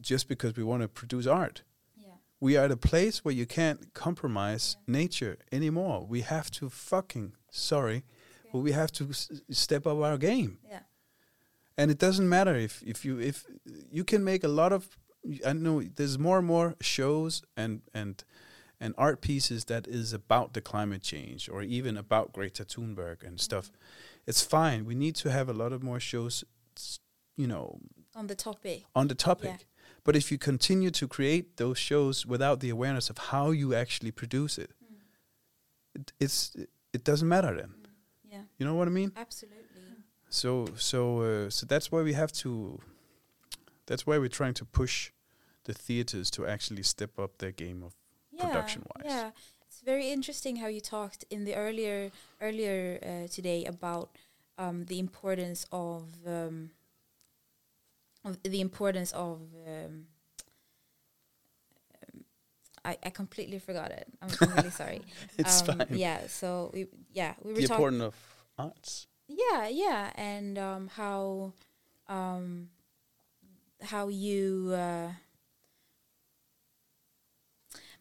just 0.00 0.28
because 0.28 0.54
we 0.56 0.62
want 0.64 0.82
to 0.82 0.88
produce 0.88 1.26
art. 1.26 1.62
yeah 1.96 2.14
We 2.40 2.56
are 2.56 2.64
at 2.66 2.70
a 2.72 2.76
place 2.76 3.24
where 3.24 3.34
you 3.34 3.46
can't 3.46 3.80
compromise 3.94 4.76
nature 4.86 5.36
anymore. 5.52 6.06
We 6.08 6.20
have 6.22 6.50
to 6.58 6.68
fucking 6.68 7.32
sorry, 7.50 8.04
but 8.52 8.60
we 8.60 8.72
have 8.72 8.92
to 8.92 9.04
s- 9.10 9.30
step 9.50 9.86
up 9.86 9.98
our 9.98 10.18
game. 10.18 10.58
yeah 10.70 10.82
And 11.78 11.90
it 11.90 11.98
doesn't 11.98 12.28
matter 12.28 12.54
if 12.56 12.82
if 12.82 13.04
you 13.04 13.18
if 13.20 13.44
you 13.90 14.04
can 14.04 14.22
make 14.24 14.44
a 14.46 14.52
lot 14.62 14.72
of 14.72 14.82
I 15.44 15.52
know 15.52 15.82
there's 15.82 16.18
more 16.18 16.38
and 16.38 16.46
more 16.46 16.76
shows 16.80 17.42
and 17.56 17.82
and 17.94 18.22
and 18.80 18.94
art 18.98 19.20
pieces 19.20 19.64
that 19.66 19.86
is 19.86 20.12
about 20.12 20.52
the 20.52 20.60
climate 20.60 21.02
change 21.02 21.48
or 21.48 21.62
even 21.62 21.96
about 21.96 22.32
Greta 22.32 22.64
Thunberg 22.64 23.22
and 23.22 23.36
mm-hmm. 23.36 23.36
stuff. 23.36 23.70
It's 24.26 24.42
fine. 24.42 24.84
We 24.84 24.94
need 24.94 25.14
to 25.16 25.30
have 25.30 25.48
a 25.48 25.52
lot 25.52 25.72
of 25.72 25.82
more 25.82 26.00
shows, 26.00 26.44
you 27.36 27.46
know, 27.46 27.78
on 28.14 28.26
the 28.26 28.34
topic 28.34 28.84
on 28.94 29.08
the 29.08 29.14
topic. 29.14 29.50
Yeah. 29.60 29.66
But 30.04 30.14
if 30.14 30.30
you 30.30 30.38
continue 30.38 30.90
to 30.90 31.08
create 31.08 31.56
those 31.56 31.78
shows 31.78 32.24
without 32.26 32.60
the 32.60 32.70
awareness 32.70 33.10
of 33.10 33.18
how 33.18 33.50
you 33.50 33.74
actually 33.74 34.12
produce 34.12 34.58
it, 34.58 34.70
mm. 34.84 34.96
it 35.94 36.12
it's 36.20 36.56
it 36.92 37.04
doesn't 37.04 37.28
matter 37.28 37.54
then. 37.56 37.68
Mm. 37.68 38.32
yeah 38.32 38.42
You 38.58 38.66
know 38.66 38.74
what 38.74 38.88
I 38.88 38.90
mean? 38.90 39.12
absolutely 39.16 39.64
So 40.28 40.66
so 40.76 41.20
uh, 41.20 41.50
so 41.50 41.66
that's 41.66 41.90
why 41.90 42.02
we 42.02 42.12
have 42.12 42.32
to. 42.42 42.80
That's 43.86 44.04
why 44.06 44.18
we're 44.18 44.36
trying 44.40 44.54
to 44.54 44.64
push 44.64 45.12
the 45.66 45.74
theaters 45.74 46.30
to 46.30 46.46
actually 46.46 46.82
step 46.82 47.18
up 47.18 47.38
their 47.38 47.52
game 47.52 47.82
of 47.82 47.92
yeah, 48.32 48.46
production-wise. 48.46 49.04
Yeah, 49.04 49.30
it's 49.66 49.80
very 49.80 50.10
interesting 50.10 50.56
how 50.56 50.68
you 50.68 50.80
talked 50.80 51.24
in 51.28 51.44
the 51.44 51.54
earlier 51.54 52.10
earlier 52.40 52.98
uh, 53.02 53.28
today 53.28 53.64
about 53.66 54.10
um, 54.58 54.86
the 54.86 54.98
importance 54.98 55.66
of 55.70 56.08
um, 56.26 56.70
of 58.24 58.42
the 58.42 58.60
importance 58.60 59.12
of. 59.12 59.42
Um, 59.66 60.06
I, 62.84 62.96
I 63.02 63.10
completely 63.10 63.58
forgot 63.58 63.90
it. 63.90 64.06
I'm, 64.22 64.30
I'm 64.40 64.54
really 64.54 64.70
sorry. 64.82 65.02
It's 65.36 65.68
um, 65.68 65.78
fine. 65.78 65.86
Yeah. 65.90 66.28
So 66.28 66.70
we 66.72 66.86
yeah 67.12 67.34
we 67.42 67.52
were 67.52 67.58
the 67.58 67.64
importance 67.64 68.02
of 68.02 68.14
arts. 68.56 69.08
Yeah, 69.28 69.66
yeah, 69.66 70.12
and 70.14 70.56
um, 70.56 70.88
how 70.94 71.52
um, 72.08 72.68
how 73.82 74.08
you. 74.08 74.72
Uh, 74.72 75.10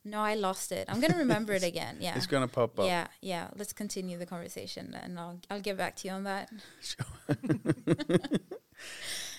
no, 0.06 0.20
I 0.22 0.36
lost 0.36 0.72
it. 0.72 0.88
I'm 0.89 1.02
gonna 1.02 1.18
remember 1.26 1.54
it 1.54 1.63
again. 1.63 1.98
Yeah, 2.00 2.15
It's 2.15 2.28
gonna 2.28 2.48
pop 2.48 2.80
up. 2.80 2.86
yeah, 2.86 3.08
yeah. 3.22 3.50
Let's 3.58 3.74
continue 3.74 4.18
the 4.18 4.26
conversation, 4.26 4.96
and 5.04 5.20
I'll 5.20 5.39
I'll 5.50 5.60
get 5.62 5.78
back 5.78 5.96
to 5.98 6.08
you 6.08 6.13
on 6.13 6.24
that. 6.24 6.50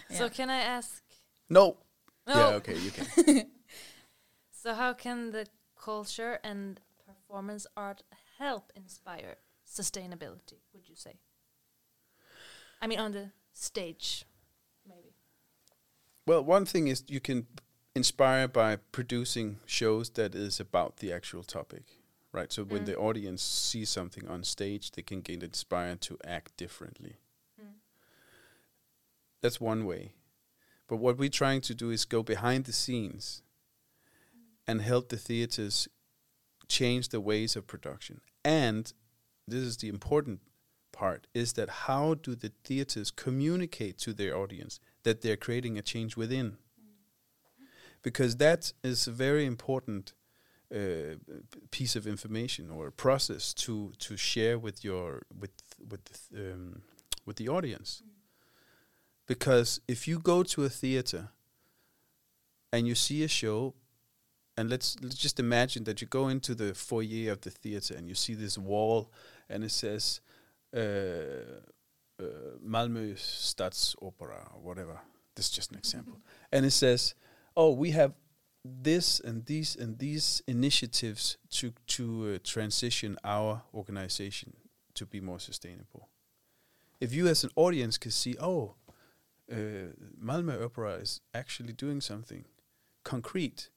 So 0.09 0.25
Yeah. 0.25 0.29
can 0.29 0.51
I 0.51 0.61
ask? 0.61 1.03
No. 1.51 1.77
No. 2.27 2.35
Yeah. 2.35 2.57
Okay. 2.57 2.77
You 2.79 2.91
can. 2.91 3.07
So 4.63 4.75
how 4.75 4.95
can 4.95 5.31
the 5.31 5.47
culture 5.81 6.41
and 6.43 6.81
performance 7.07 7.67
art 7.77 8.03
help 8.39 8.73
inspire 8.75 9.37
sustainability? 9.65 10.59
Would 10.75 10.89
you 10.89 10.97
say? 10.97 11.21
I 12.83 12.89
mean, 12.89 12.99
on 12.99 13.13
the 13.13 13.31
stage, 13.53 14.25
maybe. 14.89 15.15
Well, 16.27 16.43
one 16.43 16.65
thing 16.67 16.89
is 16.89 17.05
you 17.07 17.21
can 17.21 17.47
inspire 17.97 18.47
by 18.47 18.77
producing 18.93 19.59
shows 19.65 20.11
that 20.11 20.35
is 20.35 20.61
about 20.61 20.99
the 20.99 21.11
actual 21.13 21.43
topic, 21.43 21.85
right? 22.31 22.53
So 22.53 22.63
when 22.63 22.83
Mm. 22.83 22.87
the 22.87 22.97
audience 22.97 23.43
sees 23.43 23.89
something 23.89 24.29
on 24.29 24.45
stage, 24.45 24.91
they 24.91 25.03
can 25.03 25.23
get 25.23 25.43
inspired 25.43 26.01
to 26.03 26.19
act 26.23 26.57
differently. 26.59 27.17
Mm. 27.59 27.81
That's 29.41 29.61
one 29.61 29.87
way. 29.87 30.13
But 30.89 30.99
what 30.99 31.17
we're 31.17 31.31
trying 31.31 31.63
to 31.63 31.75
do 31.75 31.91
is 31.91 32.05
go 32.05 32.23
behind 32.23 32.67
the 32.67 32.73
scenes 32.73 33.43
and 34.67 34.83
help 34.83 35.09
the 35.09 35.17
theaters 35.17 35.89
change 36.69 37.09
the 37.09 37.21
ways 37.21 37.57
of 37.57 37.67
production. 37.67 38.21
And 38.45 38.93
this 39.49 39.63
is 39.63 39.77
the 39.79 39.89
important 39.89 40.41
part 40.93 41.27
is 41.35 41.55
that 41.55 41.69
how 41.87 42.15
do 42.15 42.35
the 42.35 42.53
theaters 42.65 43.11
communicate 43.11 43.99
to 43.99 44.13
their 44.13 44.37
audience 44.37 44.81
that 45.03 45.21
they're 45.23 45.37
creating 45.37 45.79
a 45.79 45.83
change 45.83 46.17
within? 46.17 46.59
Because 48.07 48.37
that 48.37 48.73
is 48.85 49.09
a 49.09 49.11
very 49.11 49.45
important 49.45 50.15
uh, 50.73 51.17
piece 51.71 51.97
of 51.97 52.07
information 52.07 52.71
or 52.71 52.93
process 52.93 53.55
to 53.55 53.93
to 53.99 54.17
share 54.17 54.57
with 54.61 54.85
your 54.85 55.23
with 55.41 55.51
with 55.91 56.29
um, 56.33 56.83
with 57.27 57.37
the 57.37 57.49
audience. 57.49 58.05
Because 59.27 59.81
if 59.89 60.07
you 60.07 60.21
go 60.21 60.45
to 60.45 60.65
a 60.65 60.69
theater 60.69 61.31
and 62.73 62.87
you 62.87 62.95
see 62.95 63.25
a 63.25 63.29
show, 63.29 63.75
and 64.57 64.71
let's 64.71 64.97
let's 65.03 65.23
just 65.23 65.41
imagine 65.41 65.85
that 65.85 66.01
you 66.01 66.07
go 66.07 66.29
into 66.29 66.55
the 66.55 66.75
foyer 66.75 67.33
of 67.33 67.41
the 67.41 67.51
theater 67.51 67.97
and 67.99 68.07
you 68.09 68.15
see 68.15 68.35
this 68.37 68.57
wall, 68.57 69.11
and 69.49 69.65
it 69.65 69.73
says 69.73 70.21
uh, 70.73 70.81
uh, 72.21 72.59
Malmö 72.65 73.17
Stadsopera 73.17 74.55
or 74.55 74.61
whatever. 74.63 75.01
This 75.35 75.47
is 75.47 75.57
just 75.57 75.73
an 75.73 75.79
example, 75.79 76.21
and 76.53 76.65
it 76.65 76.73
says, 76.73 77.15
"Oh, 77.57 77.71
we 77.71 77.91
have 77.93 78.13
this 78.65 79.21
and 79.21 79.47
these 79.47 79.77
and 79.77 79.99
these 79.99 80.43
initiatives 80.47 81.39
to 81.51 81.73
to 81.87 82.35
uh, 82.35 82.39
transition 82.45 83.17
our 83.25 83.63
organization 83.73 84.57
to 84.95 85.07
be 85.07 85.21
more 85.21 85.41
sustainable." 85.41 86.09
If 87.01 87.13
you 87.13 87.29
as 87.29 87.45
an 87.45 87.51
audience 87.57 87.99
can 87.99 88.11
see, 88.11 88.37
"Oh, 88.41 88.75
uh, 89.51 89.93
Malmö 90.23 90.65
Opera 90.65 90.95
is 90.95 91.21
actually 91.33 91.73
doing 91.73 92.01
something 92.01 92.45
concrete," 93.03 93.71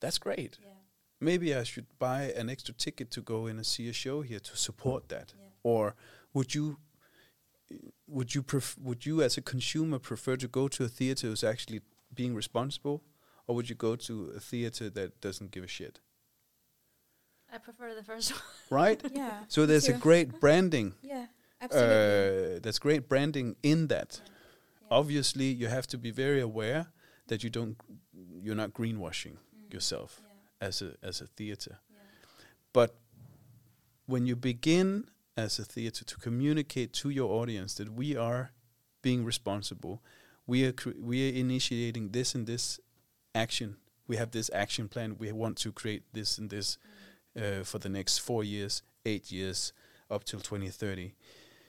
that's 0.00 0.18
great. 0.18 0.58
Yeah. 0.62 0.74
maybe 1.20 1.54
I 1.54 1.64
should 1.64 1.86
buy 1.98 2.32
an 2.36 2.48
extra 2.48 2.74
ticket 2.74 3.10
to 3.10 3.20
go 3.20 3.46
in 3.48 3.56
and 3.56 3.66
see 3.66 3.88
a 3.88 3.92
show 3.92 4.22
here 4.22 4.40
to 4.40 4.56
support 4.56 5.08
that. 5.08 5.34
Yeah. 5.36 5.44
Or 5.62 5.94
would 6.32 6.54
you 6.54 6.78
would 8.06 8.34
you 8.34 8.42
pref- 8.42 8.78
would 8.78 9.04
you 9.04 9.22
as 9.22 9.36
a 9.36 9.42
consumer 9.42 9.98
prefer 9.98 10.36
to 10.36 10.48
go 10.48 10.68
to 10.68 10.84
a 10.84 10.88
theater 10.88 11.26
who's 11.28 11.44
actually 11.44 11.80
being 12.14 12.34
responsible, 12.34 13.02
or 13.46 13.54
would 13.54 13.68
you 13.68 13.74
go 13.74 13.96
to 13.96 14.32
a 14.36 14.40
theater 14.40 14.90
that 14.90 15.20
doesn't 15.20 15.50
give 15.50 15.64
a 15.64 15.68
shit? 15.68 16.00
I 17.52 17.58
prefer 17.58 17.94
the 17.94 18.02
first 18.04 18.32
one. 18.32 18.40
Right. 18.70 19.02
Yeah. 19.14 19.44
so 19.48 19.62
me 19.62 19.66
there's 19.68 19.88
a 19.88 19.94
great 19.94 20.40
branding. 20.40 20.94
Yeah. 21.02 21.26
Absolutely. 21.60 22.56
Uh, 22.56 22.58
there's 22.62 22.78
great 22.78 23.08
branding 23.08 23.56
in 23.62 23.88
that. 23.88 24.20
Obviously, 24.90 25.46
you 25.46 25.66
have 25.66 25.86
to 25.88 25.98
be 25.98 26.10
very 26.12 26.40
aware 26.40 26.86
that 27.26 27.42
you 27.42 27.50
don't 27.50 27.76
you're 28.42 28.54
not 28.54 28.72
greenwashing 28.72 29.36
yourself 29.70 30.22
as 30.60 30.82
a 30.82 30.94
as 31.02 31.20
a 31.20 31.26
theater. 31.26 31.78
But 32.72 32.96
when 34.06 34.26
you 34.26 34.36
begin 34.36 35.08
as 35.36 35.58
a 35.58 35.64
theater 35.64 36.04
to 36.04 36.16
communicate 36.16 36.92
to 36.92 37.10
your 37.10 37.30
audience 37.42 37.74
that 37.74 37.92
we 37.92 38.16
are 38.16 38.52
being 39.02 39.24
responsible, 39.24 40.02
we 40.48 40.64
are 40.64 40.72
cre- 40.72 40.98
we 41.00 41.28
are 41.28 41.34
initiating 41.34 42.08
this 42.08 42.34
and 42.34 42.46
this 42.46 42.80
action. 43.34 43.76
We 44.08 44.16
have 44.16 44.32
this 44.32 44.50
action 44.52 44.88
plan. 44.88 45.16
We 45.18 45.30
want 45.30 45.58
to 45.58 45.70
create 45.70 46.02
this 46.12 46.38
and 46.38 46.50
this 46.50 46.78
uh, 47.36 47.62
for 47.62 47.78
the 47.78 47.90
next 47.90 48.18
four 48.18 48.42
years, 48.42 48.82
eight 49.04 49.30
years, 49.30 49.72
up 50.10 50.24
till 50.24 50.40
2030. 50.40 51.14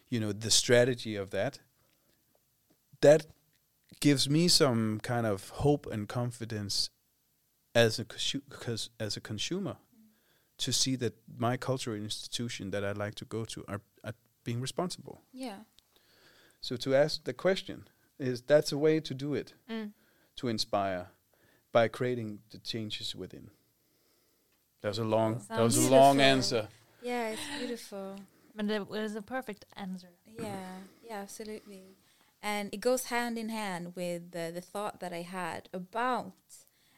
You 0.09 0.19
know 0.19 0.31
the 0.31 0.49
strategy 0.49 1.15
of 1.15 1.29
that. 1.31 1.59
That 3.01 3.27
gives 3.99 4.29
me 4.29 4.47
some 4.47 4.99
kind 5.03 5.27
of 5.27 5.49
hope 5.49 5.85
and 5.85 6.07
confidence 6.07 6.89
as 7.75 7.99
a 7.99 8.05
as 8.99 9.17
a 9.17 9.21
consumer 9.21 9.75
to 10.57 10.71
see 10.71 10.95
that 10.95 11.13
my 11.37 11.57
cultural 11.57 11.95
institution 11.97 12.71
that 12.71 12.83
I 12.83 12.91
like 12.91 13.15
to 13.15 13.25
go 13.25 13.45
to 13.45 13.63
are, 13.67 13.81
are 14.03 14.13
being 14.43 14.61
responsible. 14.61 15.21
yeah. 15.33 15.59
So 16.61 16.75
to 16.75 16.93
ask 16.93 17.23
the 17.23 17.33
question 17.33 17.87
is 18.19 18.41
that's 18.41 18.71
a 18.71 18.77
way 18.77 18.99
to 18.99 19.13
do 19.13 19.33
it 19.33 19.53
Mm. 19.69 19.91
to 20.37 20.47
inspire 20.47 21.07
by 21.71 21.87
creating 21.87 22.39
the 22.51 22.57
changes 22.59 23.15
within. 23.15 23.49
That 24.81 24.89
was 24.89 24.97
a 24.99 25.03
long 25.03 25.41
that 25.49 25.59
was 25.59 25.77
a 25.77 25.89
long 25.89 26.19
answer. 26.21 26.67
Yeah. 27.01 27.29
It's 27.29 27.41
beautiful. 27.57 28.15
But 28.55 28.69
it 28.69 28.89
was 28.89 29.15
a 29.15 29.21
perfect 29.21 29.65
answer. 29.75 30.09
Yeah. 30.37 30.79
Yeah, 31.03 31.21
absolutely. 31.21 31.83
And 32.41 32.73
it 32.73 32.79
goes 32.81 33.05
hand 33.05 33.37
in 33.37 33.49
hand 33.49 33.93
with 33.95 34.31
the, 34.31 34.51
the 34.53 34.61
thought 34.61 34.99
that 34.99 35.11
I 35.13 35.21
had 35.21 35.69
about 35.73 36.33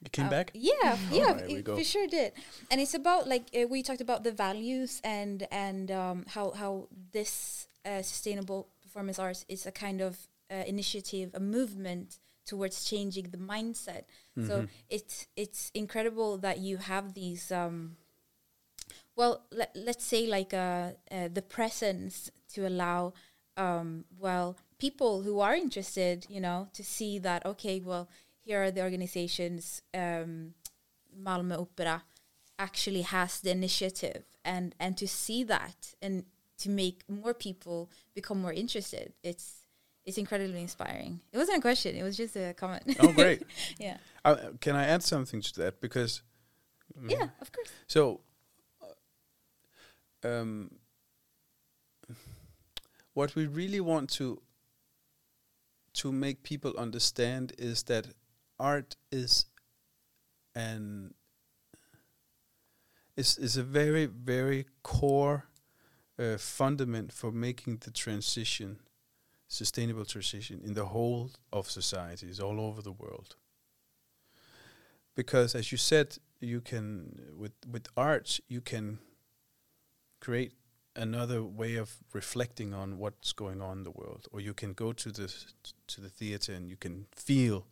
it 0.05 0.11
came 0.11 0.27
Uh, 0.27 0.29
back. 0.29 0.51
Yeah, 0.53 0.97
yeah, 1.11 1.25
Alright, 1.25 1.47
we 1.47 1.55
it, 1.55 1.63
go. 1.63 1.75
we 1.75 1.83
sure 1.83 2.07
did. 2.07 2.33
And 2.71 2.81
it's 2.81 2.93
about 2.95 3.27
like 3.27 3.45
uh, 3.55 3.67
we 3.67 3.83
talked 3.83 4.01
about 4.01 4.23
the 4.23 4.31
values 4.31 5.01
and 5.03 5.47
and 5.51 5.91
um, 5.91 6.25
how 6.29 6.51
how 6.51 6.87
this 7.11 7.67
uh, 7.85 8.01
sustainable 8.01 8.67
performance 8.83 9.19
arts 9.19 9.45
is 9.47 9.65
a 9.65 9.71
kind 9.71 10.01
of 10.01 10.17
uh, 10.51 10.63
initiative, 10.67 11.31
a 11.33 11.39
movement 11.39 12.19
towards 12.45 12.83
changing 12.83 13.29
the 13.31 13.37
mindset. 13.37 14.03
So 14.47 14.63
Mhm. 14.63 14.69
it's 14.89 15.27
it's 15.35 15.71
incredible 15.73 16.37
that 16.39 16.59
you 16.59 16.77
have 16.77 17.13
these. 17.13 17.51
Um, 17.51 17.97
well, 19.15 19.45
let, 19.51 19.71
let's 19.75 20.05
say 20.05 20.25
like 20.27 20.53
uh, 20.53 20.91
uh, 21.11 21.27
the 21.31 21.41
presence 21.41 22.31
to 22.53 22.67
allow 22.67 23.13
um, 23.57 24.05
well 24.19 24.57
people 24.79 25.21
who 25.23 25.39
are 25.39 25.55
interested, 25.55 26.25
you 26.29 26.39
know, 26.41 26.67
to 26.73 26.83
see 26.83 27.19
that 27.19 27.45
okay, 27.45 27.79
well 27.79 28.09
here 28.43 28.63
are 28.63 28.71
the 28.71 28.81
organizations 28.81 29.81
um, 29.93 30.53
Malmö 31.17 31.59
Opera 31.59 32.03
actually 32.59 33.01
has 33.01 33.41
the 33.41 33.51
initiative 33.51 34.23
and 34.45 34.75
and 34.79 34.97
to 34.97 35.07
see 35.07 35.43
that 35.43 35.93
and 36.01 36.25
to 36.57 36.69
make 36.69 37.03
more 37.09 37.33
people 37.33 37.89
become 38.13 38.39
more 38.39 38.53
interested 38.53 39.13
it's 39.23 39.60
it's 40.05 40.17
incredibly 40.17 40.61
inspiring. 40.61 41.21
It 41.31 41.37
wasn't 41.37 41.59
a 41.59 41.61
question 41.61 41.95
it 41.95 42.03
was 42.03 42.17
just 42.17 42.35
a 42.35 42.53
comment. 42.53 42.83
Oh, 42.99 43.11
great. 43.11 43.43
yeah. 43.79 43.97
Uh, 44.25 44.35
can 44.59 44.75
I 44.75 44.85
add 44.85 45.03
something 45.03 45.41
to 45.41 45.53
that? 45.61 45.81
Because 45.81 46.21
yeah 47.07 47.29
of 47.39 47.51
course. 47.51 47.69
So, 47.87 48.21
uh, 50.23 50.27
um, 50.27 50.71
what 53.13 53.35
we 53.35 53.47
really 53.47 53.79
want 53.79 54.09
to 54.11 54.41
to 55.93 56.11
make 56.11 56.43
people 56.43 56.73
understand 56.77 57.53
is 57.57 57.83
that 57.83 58.07
art 58.59 58.95
is 59.11 59.45
an 60.55 61.13
is 63.15 63.37
is 63.37 63.57
a 63.57 63.63
very 63.63 64.05
very 64.05 64.65
core 64.83 65.45
uh, 66.19 66.37
fundament 66.37 67.11
for 67.11 67.31
making 67.31 67.77
the 67.77 67.91
transition 67.91 68.79
sustainable 69.51 70.05
transition 70.05 70.61
in 70.63 70.73
the 70.73 70.85
whole 70.85 71.29
of 71.51 71.69
societies 71.69 72.39
all 72.39 72.59
over 72.61 72.81
the 72.81 72.91
world. 72.91 73.35
Because 75.13 75.55
as 75.55 75.73
you 75.73 75.77
said 75.77 76.17
you 76.39 76.61
can 76.61 77.33
with 77.37 77.51
with 77.69 77.87
art 77.97 78.39
you 78.47 78.61
can 78.61 78.99
create 80.21 80.53
another 80.95 81.43
way 81.43 81.75
of 81.75 81.97
reflecting 82.13 82.73
on 82.73 82.97
what's 82.97 83.33
going 83.33 83.61
on 83.61 83.79
in 83.79 83.83
the 83.83 83.91
world. 83.91 84.27
Or 84.31 84.39
you 84.39 84.53
can 84.53 84.71
go 84.71 84.93
to 84.93 85.11
the 85.11 85.27
to 85.87 85.99
the 85.99 86.09
theater 86.09 86.53
and 86.53 86.69
you 86.69 86.77
can 86.77 87.07
feel 87.11 87.67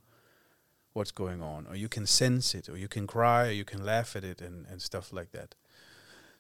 what's 0.92 1.12
going 1.12 1.42
on. 1.42 1.66
Or 1.68 1.76
you 1.78 1.88
can 1.88 2.06
sense 2.06 2.54
it. 2.54 2.68
Or 2.68 2.76
you 2.76 2.90
can 2.90 3.08
cry. 3.08 3.48
Or 3.48 3.52
you 3.52 3.66
can 3.66 3.86
laugh 3.86 4.18
at 4.18 4.26
it 4.26 4.42
and 4.42 4.66
and 4.68 4.82
stuff 4.82 5.14
like 5.14 5.32
that. 5.32 5.56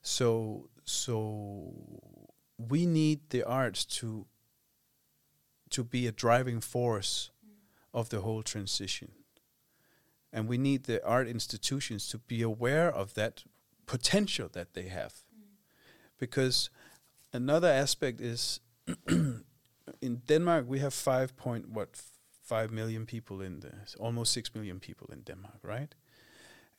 So 0.02 0.70
so 0.84 1.74
we 2.58 2.86
need 2.86 3.20
the 3.30 3.44
arts 3.44 3.86
to 3.86 4.26
to 5.72 5.84
be 5.84 6.08
a 6.08 6.12
driving 6.12 6.62
force 6.62 7.32
of 7.94 8.10
the 8.10 8.22
whole 8.22 8.44
transition. 8.44 9.12
And 10.32 10.48
we 10.48 10.58
need 10.58 10.84
the 10.84 11.06
art 11.06 11.28
institutions 11.28 12.08
to 12.10 12.18
be 12.18 12.42
aware 12.42 12.92
of 12.94 13.16
that 13.16 13.44
potential 13.86 14.50
that 14.54 14.74
they 14.74 14.88
have. 14.90 15.14
Because 16.20 16.70
another 17.34 17.68
aspect 17.68 18.22
is 18.22 18.60
in 20.02 20.22
Denmark 20.28 20.66
we 20.68 20.80
have 20.80 20.94
5 20.94 21.36
point 21.36 21.70
what 21.70 21.90
f- 21.94 22.12
5 22.44 22.72
million 22.72 23.06
people 23.06 23.42
in 23.42 23.60
the 23.60 23.72
almost 24.00 24.34
6 24.34 24.56
million 24.56 24.80
people 24.80 25.10
in 25.12 25.22
Denmark 25.22 25.60
right? 25.64 25.96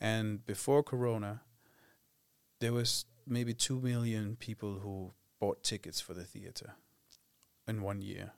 And 0.01 0.45
before 0.47 0.83
corona 0.83 1.43
there 2.61 2.73
was 2.73 3.05
maybe 3.27 3.55
2 3.55 3.81
million 3.81 4.37
people 4.37 4.81
who 4.81 5.13
bought 5.39 5.63
tickets 5.63 6.01
for 6.01 6.15
the 6.15 6.25
theater 6.25 6.75
in 7.67 7.83
one 7.83 8.03
year 8.03 8.33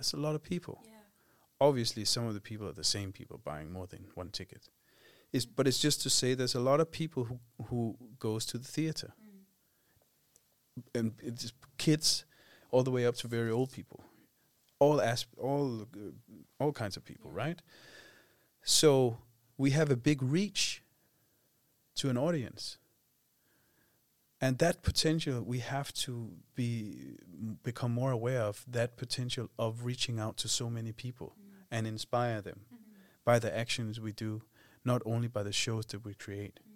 that's 0.00 0.14
a 0.14 0.16
lot 0.16 0.34
of 0.34 0.42
people. 0.42 0.80
Yeah. 0.86 0.92
Obviously 1.60 2.06
some 2.06 2.26
of 2.26 2.32
the 2.32 2.40
people 2.40 2.66
are 2.66 2.72
the 2.72 2.82
same 2.82 3.12
people 3.12 3.38
buying 3.44 3.70
more 3.70 3.86
than 3.86 4.06
one 4.14 4.30
ticket. 4.30 4.70
It's, 5.30 5.44
but 5.44 5.68
it's 5.68 5.78
just 5.78 6.00
to 6.02 6.10
say 6.10 6.32
there's 6.32 6.54
a 6.54 6.60
lot 6.60 6.80
of 6.80 6.90
people 6.90 7.24
who 7.24 7.38
who 7.66 7.96
goes 8.18 8.46
to 8.46 8.58
the 8.58 8.66
theater, 8.66 9.12
and 10.94 11.12
it's 11.22 11.52
kids, 11.76 12.24
all 12.70 12.82
the 12.82 12.90
way 12.90 13.06
up 13.06 13.16
to 13.16 13.28
very 13.28 13.50
old 13.50 13.70
people, 13.72 14.02
all 14.78 15.00
asp- 15.02 15.38
all 15.38 15.82
uh, 15.82 16.10
all 16.58 16.72
kinds 16.72 16.96
of 16.96 17.04
people, 17.04 17.30
right? 17.30 17.62
So 18.62 19.18
we 19.58 19.70
have 19.72 19.90
a 19.92 19.96
big 19.96 20.22
reach 20.22 20.82
to 21.96 22.08
an 22.08 22.16
audience, 22.16 22.78
and 24.40 24.58
that 24.58 24.82
potential 24.82 25.42
we 25.42 25.58
have 25.58 25.92
to 25.92 26.30
be 26.54 27.16
become 27.62 27.92
more 27.92 28.10
aware 28.10 28.42
of 28.42 28.64
that 28.66 28.96
potential 28.96 29.50
of 29.58 29.84
reaching 29.84 30.18
out 30.18 30.36
to 30.38 30.48
so 30.48 30.70
many 30.70 30.92
people 30.92 31.34
mm-hmm. 31.38 31.74
and 31.74 31.86
inspire 31.86 32.40
them 32.40 32.60
mm-hmm. 32.66 32.84
by 33.24 33.38
the 33.38 33.56
actions 33.56 34.00
we 34.00 34.12
do, 34.12 34.42
not 34.84 35.02
only 35.04 35.28
by 35.28 35.42
the 35.42 35.52
shows 35.52 35.86
that 35.86 36.04
we 36.04 36.14
create. 36.14 36.60
Mm-hmm. 36.60 36.70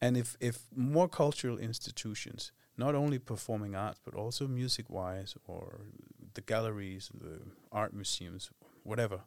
And 0.00 0.16
if, 0.16 0.36
if 0.40 0.64
more 0.74 1.08
cultural 1.08 1.58
institutions, 1.58 2.52
not 2.76 2.94
only 2.94 3.18
performing 3.18 3.74
arts, 3.74 4.00
but 4.04 4.14
also 4.14 4.48
music 4.48 4.90
wise, 4.90 5.36
or 5.46 5.80
the 6.34 6.40
galleries, 6.40 7.10
the 7.14 7.40
art 7.70 7.94
museums, 7.94 8.50
whatever, 8.82 9.20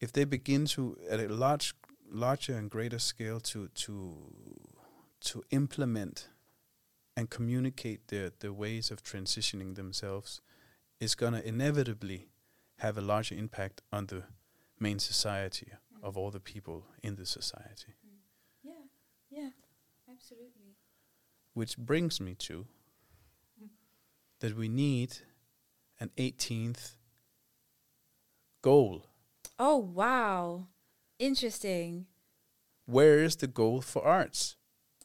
if 0.00 0.12
they 0.12 0.24
begin 0.24 0.64
to, 0.66 0.96
at 1.08 1.20
a 1.20 1.28
large, 1.28 1.74
larger 2.10 2.56
and 2.56 2.70
greater 2.70 2.98
scale, 2.98 3.40
to, 3.40 3.68
to, 3.68 4.16
to 5.20 5.42
implement 5.50 6.28
and 7.16 7.28
communicate 7.30 8.08
their, 8.08 8.30
their 8.40 8.52
ways 8.52 8.90
of 8.90 9.02
transitioning 9.02 9.74
themselves, 9.74 10.40
is 11.00 11.14
going 11.14 11.32
to 11.32 11.46
inevitably 11.46 12.28
have 12.78 12.96
a 12.96 13.00
larger 13.02 13.34
impact 13.34 13.82
on 13.92 14.06
the 14.06 14.22
main 14.78 14.98
society 14.98 15.68
of 16.02 16.16
all 16.16 16.30
the 16.30 16.40
people 16.40 16.86
in 17.02 17.16
the 17.16 17.26
society. 17.26 17.94
Mm. 18.06 18.18
yeah 18.62 18.72
yeah 19.30 19.50
absolutely 20.10 20.76
Which 21.52 21.76
brings 21.76 22.20
me 22.20 22.34
to 22.36 22.66
that 24.40 24.56
we 24.56 24.68
need 24.68 25.18
an 25.98 26.10
18th 26.16 26.94
goal. 28.62 29.04
oh 29.58 29.76
wow 29.76 30.66
interesting 31.20 32.06
Where 32.86 33.22
is 33.22 33.36
the 33.36 33.46
goal 33.46 33.80
for 33.82 34.04
arts? 34.04 34.56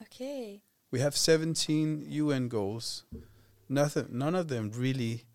okay 0.02 0.62
We 0.92 1.00
have 1.02 1.16
17 1.16 2.06
UN 2.08 2.48
goals. 2.48 3.04
Nothing, 3.68 4.08
none 4.12 4.36
of 4.36 4.48
them 4.48 4.72
really 4.74 5.26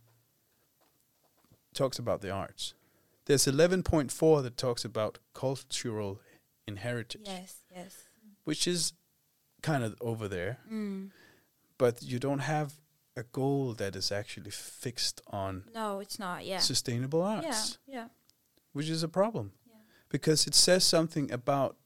talks 1.74 1.98
about 1.98 2.20
the 2.20 2.30
arts. 2.30 2.74
There's 3.26 3.44
11.4 3.46 4.42
that 4.42 4.56
talks 4.56 4.84
about 4.84 5.18
cultural 5.34 6.20
inheritance, 6.66 7.28
yes 7.28 7.56
yes 7.74 7.94
which 8.44 8.66
is 8.66 8.92
kind 9.62 9.84
of 9.84 9.94
over 10.00 10.26
there. 10.28 10.58
mm. 10.72 11.10
but 11.78 12.02
you 12.02 12.18
don't 12.18 12.40
have 12.40 12.72
a 13.16 13.22
goal 13.24 13.74
that 13.74 13.94
is 13.96 14.10
actually 14.12 14.50
fixed 14.50 15.20
on 15.26 15.64
no 15.74 16.00
it's 16.00 16.18
not 16.18 16.44
yeah 16.46 16.58
sustainable 16.58 17.22
arts, 17.22 17.78
yeah 17.86 17.94
yeah. 17.96 18.08
which 18.72 18.88
is 18.88 19.02
a 19.02 19.08
problem. 19.08 19.52
Because 20.10 20.46
it 20.46 20.54
says 20.54 20.84
something 20.84 21.30
about 21.32 21.76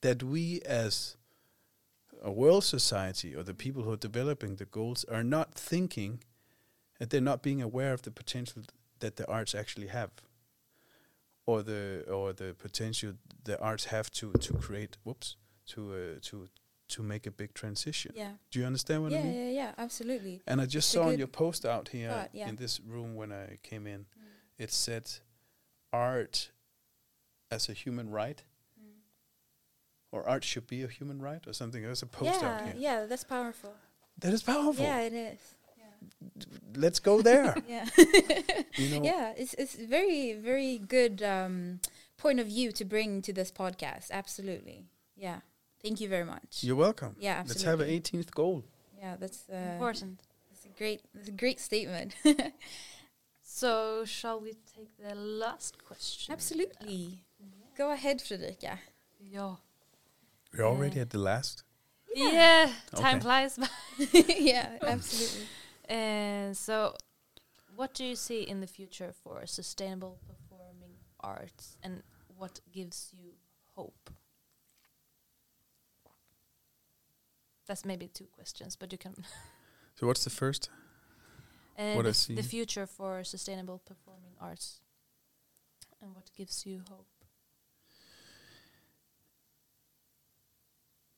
that 0.00 0.22
we 0.22 0.60
as 0.64 1.16
a 2.22 2.32
world 2.32 2.64
society 2.64 3.34
or 3.36 3.42
the 3.42 3.54
people 3.54 3.82
who 3.82 3.92
are 3.92 3.96
developing 4.08 4.56
the 4.56 4.64
goals 4.64 5.04
are 5.04 5.22
not 5.24 5.54
thinking 5.54 6.20
that 6.98 7.10
they're 7.10 7.20
not 7.32 7.42
being 7.42 7.60
aware 7.60 7.92
of 7.92 8.02
the 8.02 8.10
potential 8.10 8.62
that 9.00 9.16
the 9.16 9.26
arts 9.28 9.54
actually 9.54 9.88
have 9.88 10.10
or 11.44 11.62
the 11.62 12.04
or 12.10 12.32
the 12.32 12.54
potential 12.58 13.12
the 13.44 13.60
arts 13.60 13.84
have 13.86 14.10
to 14.10 14.32
to 14.34 14.52
create 14.54 14.96
whoops 15.04 15.36
to 15.66 15.92
uh, 15.92 16.18
to 16.22 16.48
to 16.88 17.02
make 17.02 17.26
a 17.26 17.30
big 17.30 17.52
transition 17.52 18.12
yeah 18.14 18.30
do 18.50 18.60
you 18.60 18.64
understand 18.66 19.02
what 19.02 19.12
yeah 19.12 19.18
i 19.18 19.22
mean 19.22 19.34
yeah 19.34 19.50
yeah 19.62 19.72
absolutely 19.78 20.40
And 20.46 20.60
I 20.60 20.64
just 20.66 20.88
It's 20.88 20.94
saw 20.94 21.10
your 21.10 21.26
post 21.26 21.64
out 21.66 21.88
here 21.88 22.10
thought, 22.10 22.30
yeah. 22.32 22.48
in 22.48 22.56
this 22.56 22.80
room 22.80 23.14
when 23.16 23.32
I 23.32 23.58
came 23.62 23.86
in, 23.86 24.00
Mm. 24.00 24.64
it 24.64 24.72
said 24.72 25.10
art 25.92 26.50
as 27.50 27.68
a 27.68 27.72
human 27.72 28.10
right, 28.10 28.42
Mm. 28.80 28.92
or 30.12 30.28
art 30.28 30.44
should 30.44 30.66
be 30.66 30.82
a 30.82 30.88
human 30.88 31.20
right, 31.22 31.46
or 31.46 31.52
something. 31.52 31.82
There's 31.82 32.02
a 32.02 32.06
post 32.06 32.42
out 32.42 32.42
yeah 32.42 32.64
here. 32.66 32.74
yeah 32.76 33.06
that's 33.06 33.24
powerful 33.24 33.74
That 34.18 34.32
is 34.32 34.42
powerful. 34.42 34.84
yeah 34.84 35.00
it 35.00 35.12
is 35.12 35.38
Let's 36.74 37.00
go 37.00 37.22
there. 37.22 37.56
yeah 37.68 37.86
you 38.76 38.88
know, 38.90 39.02
yeah 39.04 39.32
it's 39.36 39.54
it's 39.54 39.74
very 39.74 40.34
very 40.34 40.78
good 40.78 41.22
um 41.22 41.80
point 42.18 42.38
of 42.40 42.46
view 42.46 42.70
to 42.72 42.84
bring 42.84 43.22
to 43.22 43.32
this 43.32 43.50
podcast 43.50 44.10
absolutely 44.10 44.84
yeah 45.16 45.40
thank 45.82 46.00
you 46.00 46.08
very 46.08 46.24
much 46.24 46.62
you're 46.62 46.76
welcome. 46.76 47.16
yeah 47.18 47.42
Let's 47.46 47.62
have 47.62 47.80
an 47.80 47.88
18th 47.88 48.30
goal. 48.32 48.64
yeah 48.98 49.16
that's 49.18 49.48
uh, 49.48 49.56
Important. 49.74 50.20
that's 50.50 50.66
great, 50.78 51.00
that's 51.14 51.28
a 51.28 51.32
great 51.42 51.60
statement. 51.60 52.14
So 53.42 54.04
shall 54.04 54.38
we 54.40 54.52
take 54.76 54.90
the 54.98 55.14
last 55.14 55.82
question? 55.82 56.32
Absolutely. 56.32 57.24
Go 57.76 57.90
ahead, 57.92 58.18
Fredrika. 58.20 58.78
Yeah. 59.20 59.56
We're 60.52 60.64
already 60.66 60.98
Uh, 60.98 61.02
at 61.02 61.10
the 61.10 61.18
last. 61.18 61.62
Yeah, 62.14 62.72
time 62.94 63.16
Okay. 63.16 63.20
flies 63.20 63.58
by. 63.58 63.68
yeah, 64.38 64.78
absolutely. 64.82 65.46
Uh, 65.88 66.54
so, 66.54 66.94
what 67.74 67.92
do 67.94 68.04
you 68.04 68.16
see 68.16 68.42
in 68.42 68.60
the 68.60 68.66
future 68.66 69.12
for 69.12 69.46
sustainable 69.46 70.18
performing 70.26 70.94
arts, 71.20 71.76
and 71.82 72.02
what 72.38 72.60
gives 72.72 73.10
you 73.12 73.34
hope? 73.74 74.10
That's 77.66 77.84
maybe 77.84 78.08
two 78.08 78.26
questions, 78.26 78.76
but 78.76 78.92
you 78.92 78.98
can. 78.98 79.14
So 79.98 80.06
what's 80.06 80.24
the 80.24 80.30
first? 80.30 80.68
Uh, 81.78 81.94
What 81.94 82.02
the, 82.02 82.08
I 82.08 82.10
f- 82.10 82.26
the 82.36 82.42
future 82.42 82.86
for 82.86 83.24
sustainable 83.24 83.78
performing 83.78 84.34
arts, 84.38 84.80
and 86.02 86.14
what 86.14 86.30
gives 86.36 86.66
you 86.66 86.82
hope? 86.88 87.06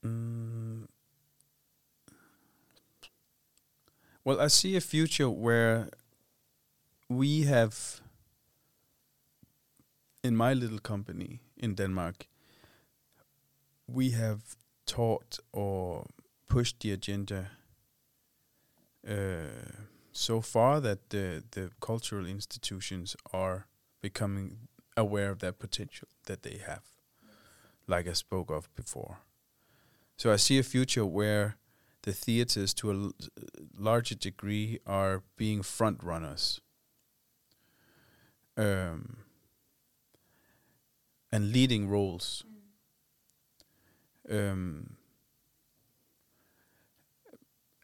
Mm. 0.05 0.87
Well, 4.25 4.41
I 4.41 4.49
see 4.49 4.77
a 4.77 4.81
future 4.81 5.31
where 5.31 5.89
we 7.09 7.43
have, 7.45 8.01
in 10.23 10.37
my 10.37 10.53
little 10.53 10.79
company 10.79 11.41
in 11.57 11.75
Denmark, 11.75 12.29
we 13.87 14.11
have 14.11 14.57
taught 14.87 15.39
or 15.53 16.07
pushed 16.49 16.81
the 16.81 16.93
agenda 16.93 17.51
uh, 19.09 19.73
so 20.13 20.41
far 20.41 20.81
that 20.81 21.11
the 21.11 21.43
the 21.51 21.71
cultural 21.81 22.27
institutions 22.27 23.17
are 23.33 23.67
becoming 24.03 24.69
aware 24.97 25.31
of 25.31 25.39
that 25.39 25.59
potential 25.59 26.09
that 26.25 26.43
they 26.43 26.59
have, 26.67 26.83
like 27.87 28.11
I 28.11 28.15
spoke 28.15 28.51
of 28.51 28.69
before. 28.75 29.17
So 30.19 30.33
I 30.33 30.37
see 30.37 30.59
a 30.59 30.65
future 30.65 31.07
where 31.07 31.57
the 32.03 32.13
theaters, 32.13 32.75
to 32.75 32.91
a 32.91 32.95
l- 32.95 33.13
larger 33.79 34.17
degree, 34.17 34.81
are 34.85 35.23
being 35.37 35.63
front 35.63 36.03
runners 36.03 36.61
um, 38.57 39.19
and 41.31 41.53
leading 41.53 41.89
roles. 41.89 42.45
Um, 44.29 44.97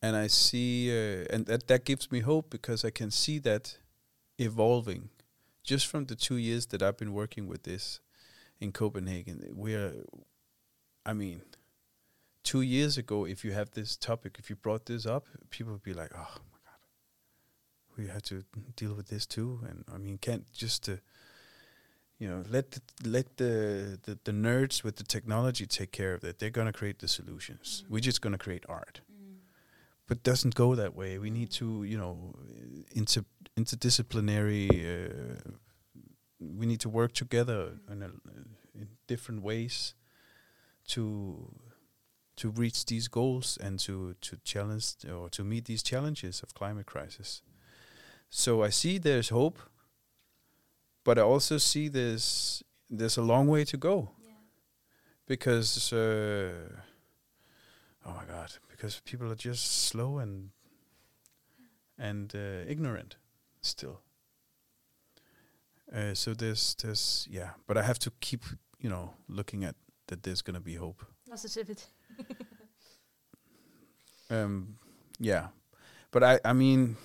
and 0.02 0.16
I 0.16 0.26
see, 0.26 0.90
uh, 0.90 1.26
and 1.30 1.46
that 1.46 1.68
that 1.68 1.84
gives 1.84 2.10
me 2.10 2.20
hope 2.20 2.50
because 2.50 2.84
I 2.84 2.90
can 2.90 3.10
see 3.12 3.38
that 3.40 3.78
evolving. 4.38 5.08
Just 5.62 5.86
from 5.86 6.06
the 6.06 6.16
two 6.16 6.36
years 6.36 6.66
that 6.66 6.82
I've 6.82 6.98
been 6.98 7.14
working 7.14 7.46
with 7.46 7.62
this 7.62 8.00
in 8.60 8.72
Copenhagen, 8.72 9.54
we 9.54 9.74
are. 9.74 9.94
I 11.06 11.12
mean, 11.12 11.42
two 12.44 12.60
years 12.60 12.96
ago, 12.98 13.24
if 13.24 13.44
you 13.44 13.52
have 13.52 13.70
this 13.72 13.96
topic, 13.96 14.36
if 14.38 14.50
you 14.50 14.56
brought 14.56 14.86
this 14.86 15.06
up, 15.06 15.26
people 15.50 15.72
would 15.72 15.82
be 15.82 15.94
like, 15.94 16.12
"Oh 16.14 16.36
my 16.52 16.58
god, 16.64 16.80
we 17.96 18.06
have 18.06 18.22
to 18.22 18.44
deal 18.76 18.94
with 18.94 19.08
this 19.08 19.26
too." 19.26 19.60
And 19.68 19.84
I 19.92 19.98
mean, 19.98 20.18
can't 20.18 20.50
just, 20.52 20.88
uh, 20.88 20.96
you 22.18 22.28
know, 22.28 22.44
let 22.48 22.70
the, 22.72 22.80
let 23.08 23.36
the, 23.38 23.98
the 24.02 24.18
the 24.24 24.32
nerds 24.32 24.84
with 24.84 24.96
the 24.96 25.04
technology 25.04 25.66
take 25.66 25.90
care 25.90 26.14
of 26.14 26.22
it. 26.22 26.38
They're 26.38 26.50
gonna 26.50 26.72
create 26.72 26.98
the 27.00 27.08
solutions. 27.08 27.84
We're 27.88 28.00
just 28.00 28.20
gonna 28.20 28.38
create 28.38 28.64
art. 28.68 29.00
But 30.06 30.18
it 30.18 30.22
doesn't 30.22 30.54
go 30.54 30.74
that 30.74 30.94
way. 30.94 31.18
We 31.18 31.30
need 31.30 31.50
to, 31.52 31.82
you 31.84 31.96
know, 31.96 32.34
inter 32.92 33.24
interdisciplinary. 33.56 34.68
Uh, 34.70 35.52
we 36.38 36.66
need 36.66 36.80
to 36.80 36.90
work 36.90 37.12
together 37.12 37.78
in, 37.90 38.02
a, 38.02 38.10
in 38.74 38.88
different 39.06 39.42
ways 39.42 39.94
to 40.88 41.50
to 42.36 42.50
reach 42.50 42.86
these 42.86 43.08
goals 43.08 43.58
and 43.62 43.78
to 43.80 44.14
to 44.20 44.36
challenge 44.44 44.94
or 45.10 45.28
to 45.30 45.44
meet 45.44 45.64
these 45.66 45.82
challenges 45.82 46.42
of 46.42 46.54
climate 46.54 46.86
crisis. 46.86 47.42
So 48.30 48.62
I 48.62 48.70
see 48.70 48.98
there's 48.98 49.28
hope, 49.28 49.58
but 51.04 51.18
I 51.18 51.22
also 51.22 51.58
see 51.58 51.88
there's 51.88 52.62
there's 52.90 53.16
a 53.16 53.22
long 53.22 53.46
way 53.48 53.64
to 53.64 53.76
go 53.76 54.10
because 55.26 55.92
uh, 55.92 56.52
oh 58.04 58.14
my 58.14 58.24
god, 58.26 58.52
because 58.70 59.00
people 59.04 59.30
are 59.30 59.36
just 59.36 59.84
slow 59.86 60.18
and 60.18 60.50
and 61.98 62.34
uh, 62.34 62.68
ignorant 62.68 63.16
still. 63.60 64.00
Uh, 65.94 66.14
so 66.14 66.34
there's 66.34 66.74
there's 66.82 67.26
yeah, 67.30 67.50
but 67.66 67.76
I 67.76 67.82
have 67.82 67.98
to 68.00 68.10
keep 68.20 68.44
you 68.78 68.90
know 68.90 69.14
looking 69.28 69.64
at 69.64 69.76
that 70.08 70.22
there's 70.22 70.42
gonna 70.42 70.60
be 70.60 70.74
hope. 70.74 71.04
Positivity. 71.28 71.84
Um, 74.30 74.78
yeah, 75.18 75.48
but 76.10 76.24
I 76.24 76.40
I 76.44 76.52
mean, 76.52 76.96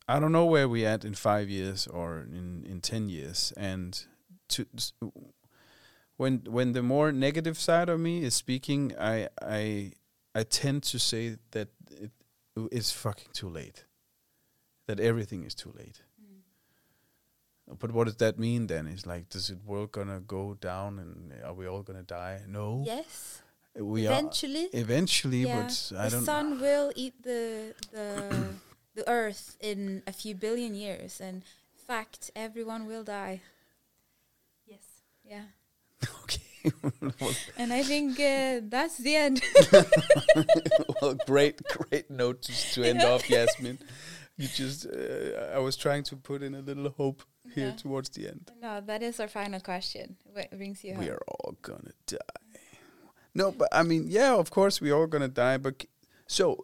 I 0.08 0.20
don't 0.20 0.32
know 0.32 0.44
where 0.44 0.68
we 0.68 0.84
at 0.84 1.04
in 1.04 1.14
five 1.14 1.48
years 1.48 1.86
or 1.86 2.20
in 2.20 2.64
in 2.68 2.80
ten 2.80 3.08
years, 3.08 3.52
and 3.56 4.04
to 4.50 4.66
when 6.16 6.42
when 6.46 6.72
the 6.72 6.82
more 6.82 7.12
negative 7.12 7.58
side 7.58 7.88
of 7.88 7.98
me 7.98 8.22
is 8.22 8.34
speaking, 8.34 8.92
I 8.98 9.28
I 9.40 9.92
I 10.34 10.42
tend 10.44 10.82
to 10.84 10.98
say 10.98 11.38
that 11.52 11.68
it's 12.70 12.92
fucking 12.92 13.28
too 13.32 13.48
late, 13.48 13.86
that 14.86 15.00
everything 15.00 15.44
is 15.44 15.54
too 15.54 15.72
late. 15.76 16.02
But 17.78 17.92
what 17.92 18.04
does 18.04 18.16
that 18.16 18.38
mean 18.38 18.66
then? 18.66 18.86
Is 18.86 19.06
like, 19.06 19.28
does 19.28 19.48
the 19.48 19.56
world 19.64 19.92
gonna 19.92 20.20
go 20.20 20.54
down 20.60 20.98
and 20.98 21.32
are 21.44 21.54
we 21.54 21.66
all 21.66 21.82
gonna 21.82 22.02
die? 22.02 22.40
No, 22.48 22.82
Yes. 22.84 23.42
we 23.74 24.06
Eventually. 24.06 24.66
are 24.66 24.80
eventually, 24.80 25.42
yeah. 25.42 25.62
but 25.62 25.92
I 25.98 26.04
the 26.04 26.10
don't. 26.10 26.20
The 26.20 26.26
sun 26.26 26.60
will 26.60 26.92
eat 26.96 27.22
the 27.22 27.74
the 27.92 28.54
the 28.94 29.08
earth 29.08 29.56
in 29.60 30.02
a 30.06 30.12
few 30.12 30.34
billion 30.34 30.74
years, 30.74 31.20
and 31.20 31.42
fact, 31.90 32.30
everyone 32.36 32.86
will 32.86 33.02
die. 33.02 33.40
Yes. 34.64 34.84
Yeah. 35.24 35.42
okay, 36.22 36.70
And 37.58 37.72
I 37.72 37.82
think 37.82 38.12
uh, 38.20 38.60
that's 38.68 38.96
the 38.98 39.16
end. 39.16 39.42
well, 41.02 41.16
great, 41.26 41.60
great 41.66 42.08
note 42.08 42.42
to, 42.42 42.52
to 42.74 42.84
end 42.84 43.02
off, 43.02 43.28
Yasmin. 43.28 43.78
You 44.40 44.48
just, 44.48 44.86
uh, 44.86 45.54
I 45.54 45.58
was 45.58 45.76
trying 45.76 46.04
to 46.04 46.16
put 46.16 46.42
in 46.42 46.54
a 46.54 46.60
little 46.60 46.88
hope 46.90 47.22
here 47.54 47.68
Yeah. 47.68 47.76
towards 47.76 48.08
the 48.10 48.28
end. 48.28 48.50
no, 48.62 48.80
that 48.80 49.02
is 49.02 49.20
our 49.20 49.28
final 49.28 49.60
question. 49.60 50.16
What 50.34 50.50
brings 50.50 50.82
you 50.84 50.94
We 50.98 51.06
home? 51.06 51.14
are 51.16 51.22
all 51.28 51.54
gonna 51.62 51.92
die. 52.06 52.18
No, 53.34 53.52
but 53.52 53.68
I 53.72 53.82
mean, 53.82 54.04
yeah, 54.08 54.34
of 54.34 54.50
course 54.50 54.80
we 54.80 54.90
all 54.92 55.06
gonna 55.06 55.28
die. 55.28 55.58
But 55.58 55.84
so, 56.26 56.58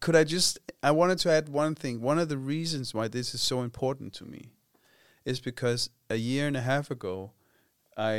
could 0.00 0.16
I 0.16 0.24
just? 0.24 0.58
I 0.82 0.90
wanted 0.90 1.18
to 1.18 1.30
add 1.30 1.48
one 1.48 1.74
thing. 1.74 2.00
One 2.00 2.18
of 2.22 2.28
the 2.28 2.38
reasons 2.38 2.94
why 2.94 3.08
this 3.08 3.34
is 3.34 3.40
so 3.42 3.62
important 3.62 4.12
to 4.14 4.24
me 4.24 4.52
is 5.24 5.40
because 5.40 5.90
a 6.10 6.16
year 6.16 6.46
and 6.48 6.56
a 6.56 6.60
half 6.62 6.90
ago, 6.90 7.32
I 7.96 8.14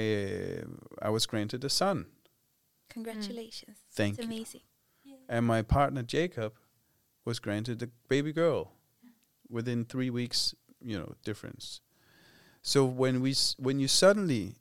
uh, 0.62 1.08
I 1.08 1.10
was 1.10 1.26
granted 1.26 1.64
a 1.66 1.70
son. 1.70 2.06
Congratulations. 2.90 3.78
Thank 3.92 4.20
it's 4.20 4.28
you. 4.28 4.34
amazing. 4.34 4.62
and 5.30 5.46
my 5.46 5.62
partner 5.64 6.04
Jacob 6.04 6.54
was 7.26 7.40
granted 7.40 7.82
a 7.84 7.88
baby 8.08 8.32
girl 8.32 8.72
within 9.50 9.84
three 9.86 10.10
weeks, 10.10 10.56
you 10.82 10.98
know, 10.98 11.16
difference. 11.24 11.82
So 12.62 12.86
when 12.86 13.22
we 13.22 13.32
s- 13.32 13.56
when 13.60 13.80
you 13.80 13.88
suddenly, 13.88 14.56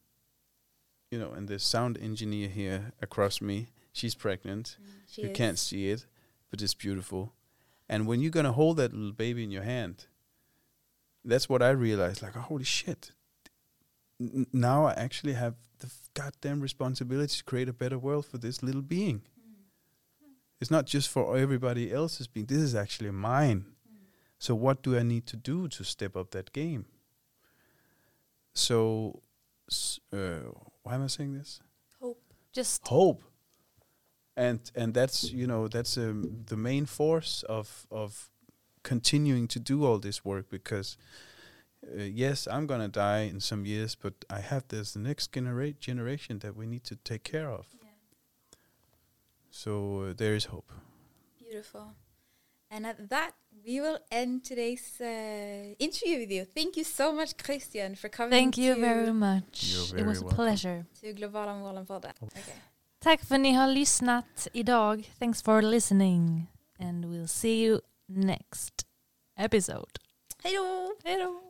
you 1.10 1.18
know, 1.18 1.32
and 1.32 1.46
the 1.48 1.58
sound 1.58 1.96
engineer 1.98 2.48
here 2.48 2.92
across 3.00 3.40
me, 3.40 3.68
she's 3.92 4.14
pregnant. 4.14 4.76
Mm, 4.80 4.86
she 5.08 5.22
you 5.22 5.28
is. 5.28 5.36
can't 5.36 5.58
see 5.58 5.90
it, 5.90 6.06
but 6.50 6.60
it's 6.62 6.74
beautiful. 6.74 7.34
And 7.88 8.06
when 8.06 8.20
you're 8.20 8.30
gonna 8.30 8.52
hold 8.52 8.78
that 8.78 8.92
little 8.92 9.12
baby 9.12 9.44
in 9.44 9.50
your 9.50 9.62
hand, 9.62 10.06
that's 11.24 11.48
what 11.48 11.62
I 11.62 11.70
realized. 11.70 12.22
Like, 12.22 12.36
oh, 12.36 12.40
holy 12.40 12.64
shit! 12.64 13.12
N- 14.20 14.46
now 14.52 14.86
I 14.86 14.92
actually 14.94 15.34
have 15.34 15.54
the 15.78 15.86
f- 15.86 16.08
goddamn 16.14 16.60
responsibility 16.60 17.36
to 17.38 17.44
create 17.44 17.68
a 17.68 17.72
better 17.72 17.98
world 17.98 18.26
for 18.26 18.38
this 18.38 18.62
little 18.62 18.82
being. 18.82 19.22
It's 20.64 20.70
not 20.70 20.86
just 20.86 21.10
for 21.10 21.36
everybody 21.36 21.92
else's 21.92 22.26
being. 22.26 22.46
This 22.46 22.62
is 22.62 22.74
actually 22.74 23.10
mine. 23.10 23.66
So 24.38 24.54
what 24.54 24.82
do 24.82 24.96
I 24.96 25.02
need 25.02 25.26
to 25.26 25.36
do 25.36 25.68
to 25.68 25.84
step 25.84 26.16
up 26.16 26.30
that 26.30 26.54
game? 26.54 26.86
So, 28.54 29.20
uh, 30.10 30.48
why 30.82 30.94
am 30.94 31.04
I 31.04 31.08
saying 31.08 31.34
this? 31.34 31.60
Hope. 32.00 32.22
Just 32.50 32.88
hope 32.88 33.22
and 34.36 34.70
and 34.74 34.94
that's 34.94 35.30
you 35.32 35.46
know 35.46 35.68
that's 35.68 35.98
um, 35.98 36.44
the 36.46 36.56
main 36.56 36.86
force 36.86 37.44
of 37.46 37.86
of 37.90 38.30
continuing 38.82 39.46
to 39.48 39.60
do 39.60 39.84
all 39.84 39.98
this 39.98 40.24
work 40.24 40.48
because 40.50 40.96
uh, 41.86 42.02
yes 42.02 42.48
i'm 42.50 42.66
going 42.66 42.80
to 42.80 42.88
die 42.88 43.20
in 43.20 43.40
some 43.40 43.64
years 43.64 43.94
but 43.94 44.14
i 44.28 44.40
have 44.40 44.66
this 44.68 44.92
the 44.92 44.98
next 44.98 45.32
genera- 45.32 45.72
generation 45.72 46.38
that 46.40 46.56
we 46.56 46.66
need 46.66 46.84
to 46.84 46.96
take 46.96 47.24
care 47.24 47.50
of 47.50 47.66
so 49.62 49.70
uh, 50.00 50.12
there 50.16 50.34
is 50.36 50.44
hope 50.46 50.72
Beautiful. 51.38 51.86
And 52.70 52.86
at 52.86 53.08
that, 53.10 53.30
we 53.66 53.80
will 53.80 53.98
end 54.10 54.42
today's 54.44 55.00
uh, 55.00 55.04
interview 55.78 56.18
with 56.18 56.30
you. 56.32 56.44
Thank 56.54 56.76
you 56.76 56.84
so 56.84 57.12
much, 57.12 57.36
Christian, 57.36 57.94
for 57.96 58.08
coming 58.08 58.30
Thank 58.32 58.58
you 58.58 58.74
very 58.74 59.12
much. 59.12 59.62
You're 59.72 59.84
It 59.84 60.04
very 60.04 60.08
was 60.08 60.22
a 60.22 60.24
pleasure. 60.24 60.84
to 61.00 61.12
Globala 61.14 61.54
Målen-podden. 61.54 62.12
Okay. 62.22 62.54
Tack 62.98 63.24
för 63.24 63.34
att 63.34 63.40
ni 63.40 63.52
har 63.52 63.68
lyssnat 63.68 64.48
idag. 64.52 65.10
Thanks 65.18 65.42
for 65.42 65.62
listening. 65.62 66.46
And 66.78 67.04
we'll 67.04 67.28
see 67.28 67.64
you 67.64 67.80
next 68.08 68.86
episode. 69.38 69.90
Hej 70.42 70.52
då! 70.54 70.94
Hej 71.04 71.18
då! 71.18 71.40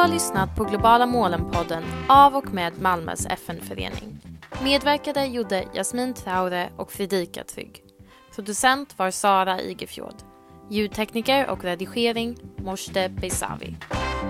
Har 0.00 0.08
lyssnat 0.08 0.56
på 0.56 0.64
Globala 0.64 1.06
målen-podden 1.06 1.82
av 2.08 2.36
och 2.36 2.54
med 2.54 2.72
Malmös 2.80 3.26
FN-förening. 3.26 4.18
Medverkade 4.62 5.26
gjorde 5.26 5.64
Jasmin 5.74 6.14
Traure 6.14 6.70
och 6.76 6.92
Fredrika 6.92 7.44
Trygg. 7.44 7.82
Producent 8.34 8.98
var 8.98 9.10
Sara 9.10 9.60
Igefjord. 9.60 10.14
Ljudtekniker 10.70 11.50
och 11.50 11.64
redigering 11.64 12.36
Morste 12.56 13.08
Beisavi. 13.08 13.76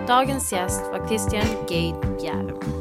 Dagens 0.07 0.53
gäst 0.53 0.83
var 0.83 1.09
Christian 1.09 1.67
Gade 1.69 2.17
Bjärum. 2.21 2.80